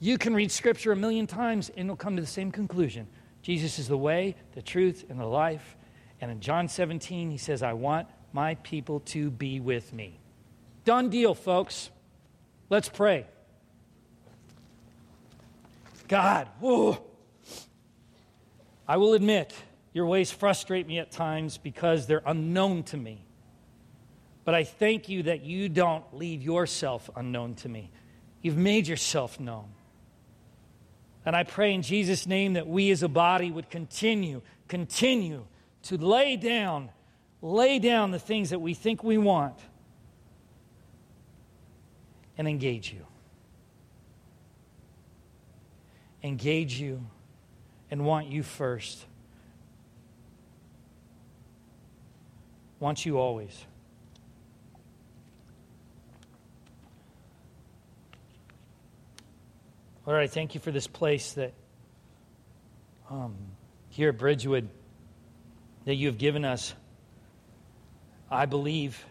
You 0.00 0.18
can 0.18 0.34
read 0.34 0.52
scripture 0.52 0.92
a 0.92 0.96
million 0.96 1.26
times 1.26 1.70
and 1.70 1.86
it'll 1.86 1.96
come 1.96 2.16
to 2.16 2.22
the 2.22 2.28
same 2.28 2.52
conclusion. 2.52 3.06
Jesus 3.40 3.78
is 3.78 3.88
the 3.88 3.96
way, 3.96 4.36
the 4.52 4.60
truth, 4.60 5.06
and 5.08 5.18
the 5.18 5.24
life. 5.24 5.76
And 6.20 6.30
in 6.30 6.40
John 6.40 6.68
17, 6.68 7.30
he 7.30 7.38
says, 7.38 7.62
I 7.62 7.72
want 7.72 8.06
my 8.34 8.56
people 8.56 9.00
to 9.00 9.30
be 9.30 9.60
with 9.60 9.94
me. 9.94 10.20
Done 10.84 11.08
deal, 11.08 11.34
folks. 11.34 11.88
Let's 12.68 12.90
pray. 12.90 13.24
God, 16.06 16.48
whoa. 16.60 17.02
I 18.86 18.98
will 18.98 19.14
admit 19.14 19.54
your 19.92 20.06
ways 20.06 20.30
frustrate 20.30 20.86
me 20.86 20.98
at 20.98 21.10
times 21.10 21.58
because 21.58 22.06
they're 22.06 22.22
unknown 22.24 22.84
to 22.84 22.96
me. 22.96 23.24
But 24.44 24.54
I 24.54 24.64
thank 24.64 25.08
you 25.08 25.24
that 25.24 25.42
you 25.42 25.68
don't 25.68 26.04
leave 26.12 26.42
yourself 26.42 27.10
unknown 27.14 27.54
to 27.56 27.68
me. 27.68 27.90
You've 28.42 28.56
made 28.56 28.86
yourself 28.86 29.38
known. 29.38 29.66
And 31.26 31.36
I 31.36 31.44
pray 31.44 31.74
in 31.74 31.82
Jesus' 31.82 32.26
name 32.26 32.54
that 32.54 32.66
we 32.66 32.90
as 32.90 33.02
a 33.02 33.08
body 33.08 33.50
would 33.50 33.68
continue, 33.68 34.40
continue 34.68 35.44
to 35.82 35.98
lay 35.98 36.36
down, 36.36 36.90
lay 37.42 37.78
down 37.78 38.10
the 38.10 38.18
things 38.18 38.50
that 38.50 38.60
we 38.60 38.74
think 38.74 39.04
we 39.04 39.18
want 39.18 39.58
and 42.38 42.48
engage 42.48 42.92
you. 42.92 43.06
Engage 46.22 46.80
you 46.80 47.04
and 47.90 48.04
want 48.04 48.28
you 48.28 48.42
first. 48.42 49.04
Wants 52.80 53.04
you 53.04 53.18
always. 53.18 53.66
Lord, 60.06 60.22
I 60.22 60.26
thank 60.26 60.54
you 60.54 60.60
for 60.60 60.72
this 60.72 60.86
place 60.86 61.34
that 61.34 61.52
um, 63.10 63.36
here 63.90 64.08
at 64.08 64.18
Bridgewood 64.18 64.68
that 65.84 65.94
you 65.94 66.08
have 66.08 66.18
given 66.18 66.44
us. 66.44 66.74
I 68.30 68.46
believe 68.46 69.04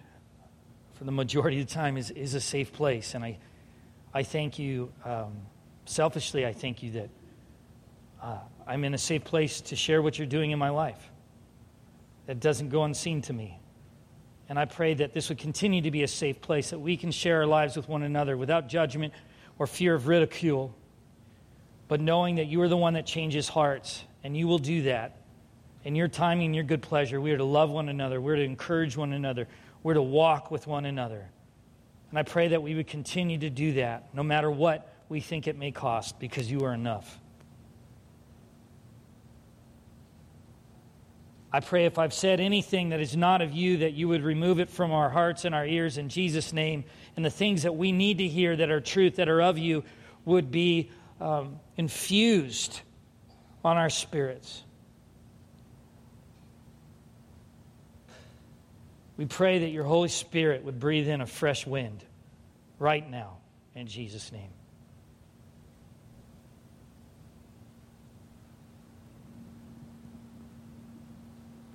for 0.94 1.04
the 1.04 1.12
majority 1.12 1.62
of 1.62 1.68
the 1.68 1.74
time 1.74 1.96
is, 1.96 2.10
is 2.12 2.34
a 2.34 2.42
safe 2.42 2.74
place. 2.74 3.14
And 3.14 3.24
I, 3.24 3.38
I 4.14 4.24
thank 4.24 4.60
you, 4.60 4.92
um, 5.06 5.34
selfishly, 5.86 6.46
I 6.46 6.54
thank 6.54 6.84
you 6.84 6.92
that 6.92 7.10
uh, 8.22 8.38
I'm 8.68 8.84
in 8.84 8.94
a 8.94 8.98
safe 8.98 9.24
place 9.24 9.62
to 9.62 9.76
share 9.76 10.02
what 10.02 10.18
you're 10.18 10.28
doing 10.28 10.52
in 10.52 10.60
my 10.60 10.70
life 10.70 11.10
that 12.30 12.40
doesn't 12.40 12.70
go 12.70 12.84
unseen 12.84 13.24
to 13.24 13.34
me. 13.34 13.60
And 14.50 14.60
I 14.60 14.66
pray 14.66 14.94
that 14.94 15.16
this 15.16 15.30
would 15.30 15.40
continue 15.40 15.82
to 15.82 15.90
be 15.90 16.04
a 16.04 16.08
safe 16.08 16.40
place, 16.42 16.70
that 16.70 16.78
we 16.78 16.96
can 16.96 17.10
share 17.10 17.38
our 17.38 17.48
lives 17.48 17.76
with 17.76 17.90
one 17.90 18.04
another 18.04 18.38
without 18.38 18.70
judgment 18.70 19.16
or 19.58 19.66
fear 19.66 19.96
of 19.96 20.06
ridicule, 20.06 20.76
but 21.88 22.00
knowing 22.00 22.36
that 22.36 22.46
you 22.46 22.62
are 22.62 22.68
the 22.68 22.78
one 22.78 22.94
that 22.94 23.08
changes 23.08 23.50
hearts, 23.50 24.04
and 24.24 24.38
you 24.38 24.48
will 24.48 24.60
do 24.60 24.84
that. 24.84 25.18
In 25.84 25.96
your 25.96 26.08
timing 26.08 26.46
and 26.46 26.56
your 26.56 26.64
good 26.64 26.84
pleasure, 26.84 27.20
we 27.20 27.32
are 27.32 27.38
to 27.38 27.44
love 27.44 27.72
one 27.72 27.90
another, 27.90 28.22
we're 28.22 28.36
to 28.36 28.44
encourage 28.44 28.96
one 28.96 29.14
another, 29.14 29.48
we're 29.82 29.96
to 29.96 30.02
walk 30.04 30.52
with 30.52 30.68
one 30.68 30.86
another. 30.86 31.28
And 32.12 32.20
I 32.20 32.22
pray 32.22 32.50
that 32.50 32.62
we 32.62 32.76
would 32.76 32.86
continue 32.86 33.40
to 33.40 33.50
do 33.50 33.74
that, 33.74 34.14
no 34.14 34.22
matter 34.22 34.52
what 34.52 34.94
we 35.10 35.20
think 35.20 35.48
it 35.48 35.58
may 35.58 35.72
cost, 35.72 36.20
because 36.20 36.52
you 36.52 36.64
are 36.64 36.76
enough. 36.76 37.20
I 41.52 41.62
pray 41.62 41.86
if 41.86 41.98
I've 41.98 42.14
said 42.14 42.40
anything 42.40 42.90
that 42.90 43.00
is 43.00 43.18
not 43.18 43.42
of 43.42 43.52
you, 43.52 43.78
that 43.78 43.94
you 43.94 44.08
would 44.08 44.24
remove 44.24 44.60
it 44.60 44.70
from 44.70 44.92
our 44.92 45.10
hearts 45.10 45.46
and 45.46 45.56
our 45.56 45.66
ears 45.66 45.98
in 45.98 46.10
Jesus' 46.10 46.54
name. 46.54 46.84
And 47.16 47.26
the 47.26 47.32
things 47.32 47.64
that 47.64 47.76
we 47.76 47.92
need 47.92 48.20
to 48.20 48.28
hear 48.28 48.56
that 48.56 48.70
are 48.70 48.80
truth, 48.80 49.16
that 49.16 49.30
are 49.30 49.42
of 49.42 49.58
you, 49.58 49.84
would 50.26 50.52
be 50.52 50.92
um, 51.20 51.60
infused 51.76 52.82
on 53.66 53.78
our 53.78 53.90
spirits. 53.90 54.64
We 59.18 59.26
pray 59.26 59.60
that 59.60 59.70
your 59.70 59.84
Holy 59.84 60.08
Spirit 60.08 60.64
would 60.64 60.80
breathe 60.80 61.10
in 61.10 61.20
a 61.20 61.26
fresh 61.26 61.66
wind 61.66 62.06
right 62.78 63.10
now 63.10 63.40
in 63.76 63.88
Jesus' 63.88 64.32
name. 64.32 64.52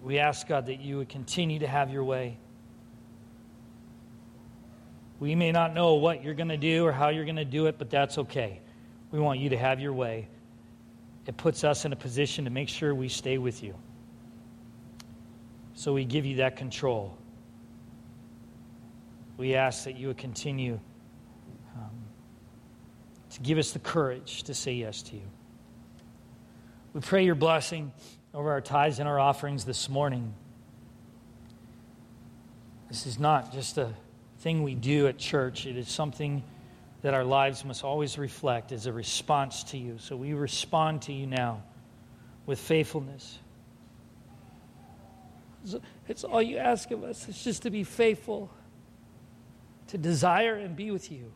We 0.04 0.18
ask, 0.18 0.46
God, 0.46 0.66
that 0.66 0.80
you 0.80 0.98
would 0.98 1.08
continue 1.08 1.60
to 1.60 1.66
have 1.66 1.90
your 1.90 2.04
way. 2.04 2.36
We 5.18 5.34
may 5.34 5.50
not 5.50 5.72
know 5.72 5.94
what 5.94 6.22
you're 6.22 6.34
going 6.34 6.50
to 6.50 6.58
do 6.58 6.84
or 6.84 6.92
how 6.92 7.08
you're 7.08 7.24
going 7.24 7.36
to 7.36 7.44
do 7.46 7.66
it, 7.66 7.78
but 7.78 7.88
that's 7.88 8.18
okay. 8.18 8.60
We 9.10 9.18
want 9.18 9.40
you 9.40 9.48
to 9.48 9.56
have 9.56 9.80
your 9.80 9.94
way. 9.94 10.28
It 11.26 11.38
puts 11.38 11.64
us 11.64 11.86
in 11.86 11.94
a 11.94 11.96
position 11.96 12.44
to 12.44 12.50
make 12.50 12.68
sure 12.68 12.94
we 12.94 13.08
stay 13.08 13.38
with 13.38 13.62
you. 13.62 13.74
So 15.72 15.94
we 15.94 16.04
give 16.04 16.26
you 16.26 16.36
that 16.36 16.56
control. 16.56 17.16
We 19.38 19.54
ask 19.54 19.84
that 19.84 19.96
you 19.96 20.08
would 20.08 20.18
continue 20.18 20.78
um, 21.76 21.90
to 23.30 23.40
give 23.40 23.56
us 23.56 23.72
the 23.72 23.78
courage 23.78 24.42
to 24.44 24.54
say 24.54 24.74
yes 24.74 25.00
to 25.04 25.16
you. 25.16 25.22
We 26.92 27.00
pray 27.00 27.24
your 27.24 27.34
blessing 27.34 27.90
over 28.34 28.50
our 28.50 28.60
tithes 28.60 28.98
and 28.98 29.08
our 29.08 29.20
offerings 29.20 29.64
this 29.64 29.88
morning. 29.88 30.34
This 32.88 33.06
is 33.06 33.18
not 33.18 33.52
just 33.52 33.78
a 33.78 33.94
thing 34.40 34.62
we 34.62 34.74
do 34.74 35.06
at 35.06 35.16
church, 35.16 35.66
it 35.66 35.76
is 35.76 35.88
something 35.88 36.42
that 37.02 37.14
our 37.14 37.24
lives 37.24 37.64
must 37.64 37.84
always 37.84 38.18
reflect 38.18 38.72
as 38.72 38.86
a 38.86 38.92
response 38.92 39.62
to 39.64 39.78
you. 39.78 39.98
So 39.98 40.16
we 40.16 40.32
respond 40.32 41.02
to 41.02 41.12
you 41.12 41.26
now 41.26 41.62
with 42.46 42.58
faithfulness. 42.58 43.38
It's 46.08 46.24
all 46.24 46.42
you 46.42 46.58
ask 46.58 46.90
of 46.90 47.04
us. 47.04 47.28
It's 47.28 47.44
just 47.44 47.62
to 47.62 47.70
be 47.70 47.84
faithful, 47.84 48.50
to 49.88 49.98
desire 49.98 50.54
and 50.54 50.74
be 50.74 50.90
with 50.90 51.10
you. 51.10 51.32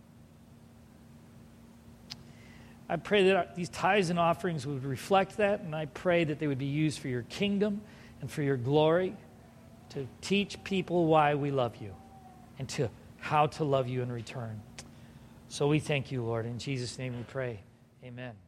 I 2.88 2.96
pray 2.96 3.30
that 3.30 3.54
these 3.54 3.68
tithes 3.68 4.10
and 4.10 4.18
offerings 4.18 4.66
would 4.66 4.84
reflect 4.84 5.36
that, 5.36 5.60
and 5.60 5.74
I 5.74 5.86
pray 5.86 6.24
that 6.24 6.38
they 6.38 6.46
would 6.46 6.58
be 6.58 6.66
used 6.66 7.00
for 7.00 7.08
your 7.08 7.22
kingdom 7.22 7.82
and 8.20 8.30
for 8.30 8.42
your 8.42 8.56
glory 8.56 9.14
to 9.90 10.06
teach 10.20 10.62
people 10.64 11.06
why 11.06 11.34
we 11.34 11.50
love 11.50 11.76
you 11.76 11.94
and 12.58 12.68
to 12.70 12.88
how 13.18 13.46
to 13.46 13.64
love 13.64 13.88
you 13.88 14.02
in 14.02 14.10
return. 14.10 14.60
So 15.48 15.66
we 15.68 15.80
thank 15.80 16.12
you, 16.12 16.22
Lord. 16.22 16.46
In 16.46 16.58
Jesus' 16.58 16.98
name 16.98 17.16
we 17.16 17.24
pray. 17.24 17.60
Amen. 18.04 18.47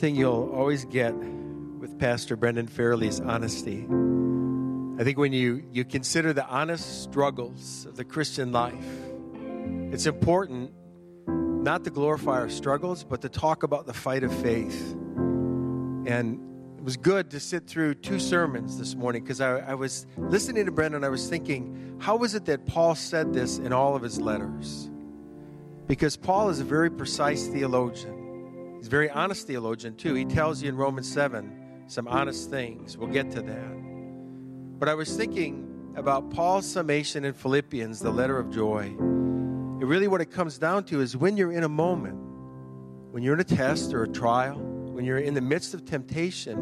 thing 0.00 0.16
you'll 0.16 0.50
always 0.54 0.86
get 0.86 1.14
with 1.14 1.98
Pastor 1.98 2.34
Brendan 2.34 2.68
Fairley 2.68 3.06
is 3.06 3.20
honesty. 3.20 3.86
I 4.98 5.04
think 5.04 5.18
when 5.18 5.34
you, 5.34 5.62
you 5.72 5.84
consider 5.84 6.32
the 6.32 6.46
honest 6.46 7.02
struggles 7.02 7.84
of 7.84 7.96
the 7.96 8.04
Christian 8.04 8.50
life, 8.50 8.86
it's 9.92 10.06
important 10.06 10.72
not 11.26 11.84
to 11.84 11.90
glorify 11.90 12.38
our 12.38 12.48
struggles, 12.48 13.04
but 13.04 13.20
to 13.20 13.28
talk 13.28 13.62
about 13.62 13.86
the 13.86 13.92
fight 13.92 14.24
of 14.24 14.32
faith. 14.40 14.92
And 16.06 16.40
it 16.78 16.82
was 16.82 16.96
good 16.96 17.30
to 17.32 17.38
sit 17.38 17.66
through 17.66 17.96
two 17.96 18.18
sermons 18.18 18.78
this 18.78 18.94
morning 18.94 19.22
because 19.22 19.42
I, 19.42 19.58
I 19.58 19.74
was 19.74 20.06
listening 20.16 20.64
to 20.64 20.72
Brendan. 20.72 21.04
I 21.04 21.10
was 21.10 21.28
thinking, 21.28 21.98
how 22.00 22.24
is 22.24 22.34
it 22.34 22.46
that 22.46 22.64
Paul 22.64 22.94
said 22.94 23.34
this 23.34 23.58
in 23.58 23.74
all 23.74 23.94
of 23.94 24.00
his 24.00 24.18
letters? 24.18 24.88
Because 25.86 26.16
Paul 26.16 26.48
is 26.48 26.58
a 26.58 26.64
very 26.64 26.90
precise 26.90 27.48
theologian. 27.48 28.19
He's 28.80 28.86
a 28.86 28.90
very 28.90 29.10
honest 29.10 29.46
theologian, 29.46 29.94
too. 29.94 30.14
He 30.14 30.24
tells 30.24 30.62
you 30.62 30.70
in 30.70 30.76
Romans 30.76 31.06
7 31.12 31.84
some 31.86 32.08
honest 32.08 32.48
things. 32.48 32.96
We'll 32.96 33.10
get 33.10 33.30
to 33.32 33.42
that. 33.42 34.78
But 34.78 34.88
I 34.88 34.94
was 34.94 35.14
thinking 35.14 35.92
about 35.96 36.30
Paul's 36.30 36.64
summation 36.64 37.26
in 37.26 37.34
Philippians, 37.34 38.00
the 38.00 38.10
letter 38.10 38.38
of 38.38 38.48
joy. 38.48 38.84
And 38.84 39.84
really, 39.84 40.08
what 40.08 40.22
it 40.22 40.30
comes 40.30 40.56
down 40.56 40.84
to 40.84 41.02
is 41.02 41.14
when 41.14 41.36
you're 41.36 41.52
in 41.52 41.62
a 41.62 41.68
moment, 41.68 42.16
when 43.10 43.22
you're 43.22 43.34
in 43.34 43.40
a 43.40 43.44
test 43.44 43.92
or 43.92 44.04
a 44.04 44.08
trial, 44.08 44.56
when 44.58 45.04
you're 45.04 45.18
in 45.18 45.34
the 45.34 45.42
midst 45.42 45.74
of 45.74 45.84
temptation, 45.84 46.56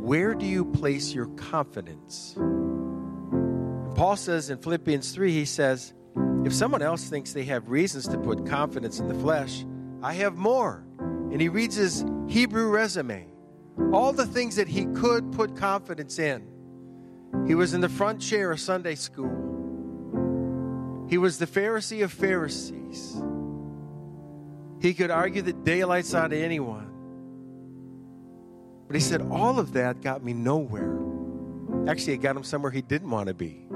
where 0.00 0.36
do 0.36 0.46
you 0.46 0.64
place 0.64 1.12
your 1.12 1.26
confidence? 1.34 2.34
And 2.36 3.96
Paul 3.96 4.14
says 4.14 4.48
in 4.48 4.58
Philippians 4.58 5.10
3, 5.10 5.32
he 5.32 5.44
says, 5.44 5.92
if 6.44 6.54
someone 6.54 6.82
else 6.82 7.10
thinks 7.10 7.32
they 7.32 7.46
have 7.46 7.68
reasons 7.68 8.06
to 8.06 8.18
put 8.18 8.46
confidence 8.46 9.00
in 9.00 9.08
the 9.08 9.14
flesh, 9.14 9.64
I 10.04 10.12
have 10.12 10.36
more. 10.36 10.84
And 11.30 11.40
he 11.40 11.48
reads 11.48 11.76
his 11.76 12.04
Hebrew 12.28 12.68
resume, 12.68 13.26
all 13.92 14.12
the 14.12 14.26
things 14.26 14.56
that 14.56 14.68
he 14.68 14.86
could 14.86 15.32
put 15.32 15.56
confidence 15.56 16.18
in. 16.18 16.46
He 17.46 17.54
was 17.54 17.74
in 17.74 17.80
the 17.80 17.88
front 17.88 18.20
chair 18.20 18.50
of 18.50 18.60
Sunday 18.60 18.94
school. 18.94 19.46
He 21.08 21.18
was 21.18 21.38
the 21.38 21.46
Pharisee 21.46 22.02
of 22.04 22.12
Pharisees. 22.12 23.16
He 24.80 24.94
could 24.94 25.10
argue 25.10 25.42
the 25.42 25.52
daylights 25.52 26.14
out 26.14 26.32
of 26.32 26.38
anyone. 26.38 26.86
But 28.86 28.94
he 28.94 29.00
said, 29.00 29.22
all 29.30 29.58
of 29.58 29.72
that 29.74 30.00
got 30.00 30.22
me 30.22 30.32
nowhere. 30.32 30.98
Actually, 31.86 32.14
it 32.14 32.18
got 32.18 32.36
him 32.36 32.44
somewhere 32.44 32.70
he 32.70 32.82
didn't 32.82 33.10
want 33.10 33.28
to 33.28 33.34
be. 33.34 33.66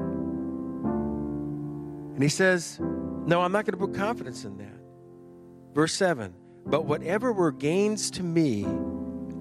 And 2.14 2.22
he 2.22 2.28
says, 2.28 2.78
No, 2.80 3.40
I'm 3.40 3.52
not 3.52 3.64
going 3.64 3.78
to 3.78 3.86
put 3.86 3.94
confidence 3.94 4.44
in 4.44 4.58
that. 4.58 4.78
Verse 5.74 5.94
7 5.94 6.34
But 6.66 6.84
whatever 6.86 7.32
were 7.32 7.52
gains 7.52 8.10
to 8.12 8.22
me, 8.22 8.66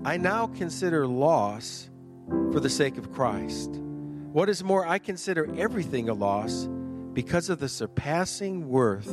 I 0.03 0.17
now 0.17 0.47
consider 0.47 1.07
loss 1.07 1.89
for 2.51 2.59
the 2.59 2.69
sake 2.69 2.97
of 2.97 3.11
Christ. 3.13 3.69
What 4.31 4.49
is 4.49 4.63
more, 4.63 4.87
I 4.87 4.97
consider 4.97 5.47
everything 5.57 6.09
a 6.09 6.13
loss 6.13 6.67
because 7.13 7.49
of 7.49 7.59
the 7.59 7.69
surpassing 7.69 8.69
worth 8.69 9.09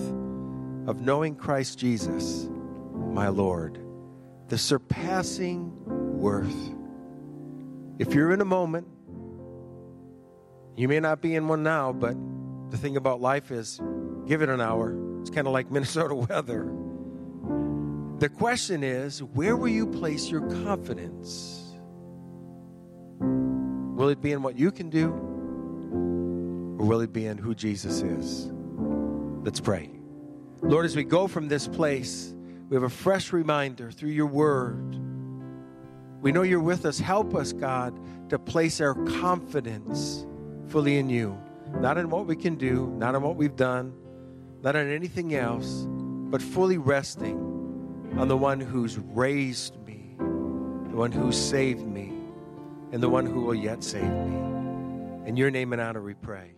of 0.86 1.00
knowing 1.00 1.34
Christ 1.34 1.78
Jesus, 1.78 2.48
my 2.94 3.28
Lord. 3.28 3.78
The 4.48 4.56
surpassing 4.56 5.72
worth. 6.18 6.56
If 7.98 8.14
you're 8.14 8.32
in 8.32 8.40
a 8.40 8.46
moment, 8.46 8.86
you 10.76 10.88
may 10.88 11.00
not 11.00 11.20
be 11.20 11.34
in 11.34 11.48
one 11.48 11.62
now, 11.62 11.92
but 11.92 12.16
the 12.70 12.78
thing 12.78 12.96
about 12.96 13.20
life 13.20 13.50
is 13.50 13.80
give 14.26 14.42
it 14.42 14.48
an 14.48 14.60
hour. 14.60 14.96
It's 15.20 15.30
kind 15.30 15.46
of 15.46 15.52
like 15.52 15.70
Minnesota 15.70 16.14
weather. 16.30 16.72
The 18.18 18.28
question 18.28 18.82
is 18.82 19.22
where 19.22 19.56
will 19.56 19.68
you 19.68 19.86
place 19.86 20.28
your 20.28 20.40
confidence? 20.64 21.72
Will 23.20 24.08
it 24.08 24.20
be 24.20 24.32
in 24.32 24.42
what 24.42 24.58
you 24.58 24.72
can 24.72 24.90
do? 24.90 25.10
Or 26.80 26.84
will 26.84 27.00
it 27.00 27.12
be 27.12 27.26
in 27.26 27.38
who 27.38 27.54
Jesus 27.54 28.02
is? 28.02 28.50
Let's 29.44 29.60
pray. 29.60 29.90
Lord, 30.62 30.84
as 30.84 30.96
we 30.96 31.04
go 31.04 31.28
from 31.28 31.46
this 31.46 31.68
place, 31.68 32.34
we 32.68 32.74
have 32.74 32.82
a 32.82 32.88
fresh 32.88 33.32
reminder 33.32 33.92
through 33.92 34.10
your 34.10 34.26
word. 34.26 34.98
We 36.20 36.32
know 36.32 36.42
you're 36.42 36.58
with 36.58 36.86
us. 36.86 36.98
Help 36.98 37.36
us, 37.36 37.52
God, 37.52 37.96
to 38.30 38.38
place 38.38 38.80
our 38.80 38.94
confidence 39.20 40.26
fully 40.66 40.98
in 40.98 41.08
you. 41.08 41.38
Not 41.74 41.98
in 41.98 42.10
what 42.10 42.26
we 42.26 42.34
can 42.34 42.56
do, 42.56 42.92
not 42.98 43.14
in 43.14 43.22
what 43.22 43.36
we've 43.36 43.54
done, 43.54 43.94
not 44.60 44.74
on 44.74 44.88
anything 44.88 45.36
else, 45.36 45.86
but 45.88 46.42
fully 46.42 46.78
resting 46.78 47.47
on 48.16 48.28
the 48.28 48.36
one 48.36 48.60
who's 48.60 48.98
raised 48.98 49.76
me, 49.86 50.14
the 50.18 50.96
one 50.96 51.12
who 51.12 51.30
saved 51.30 51.86
me, 51.86 52.12
and 52.92 53.02
the 53.02 53.08
one 53.08 53.26
who 53.26 53.42
will 53.42 53.54
yet 53.54 53.84
save 53.84 54.10
me. 54.10 55.28
In 55.28 55.36
your 55.36 55.50
name 55.50 55.72
and 55.72 55.82
honor 55.82 56.02
we 56.02 56.14
pray. 56.14 56.52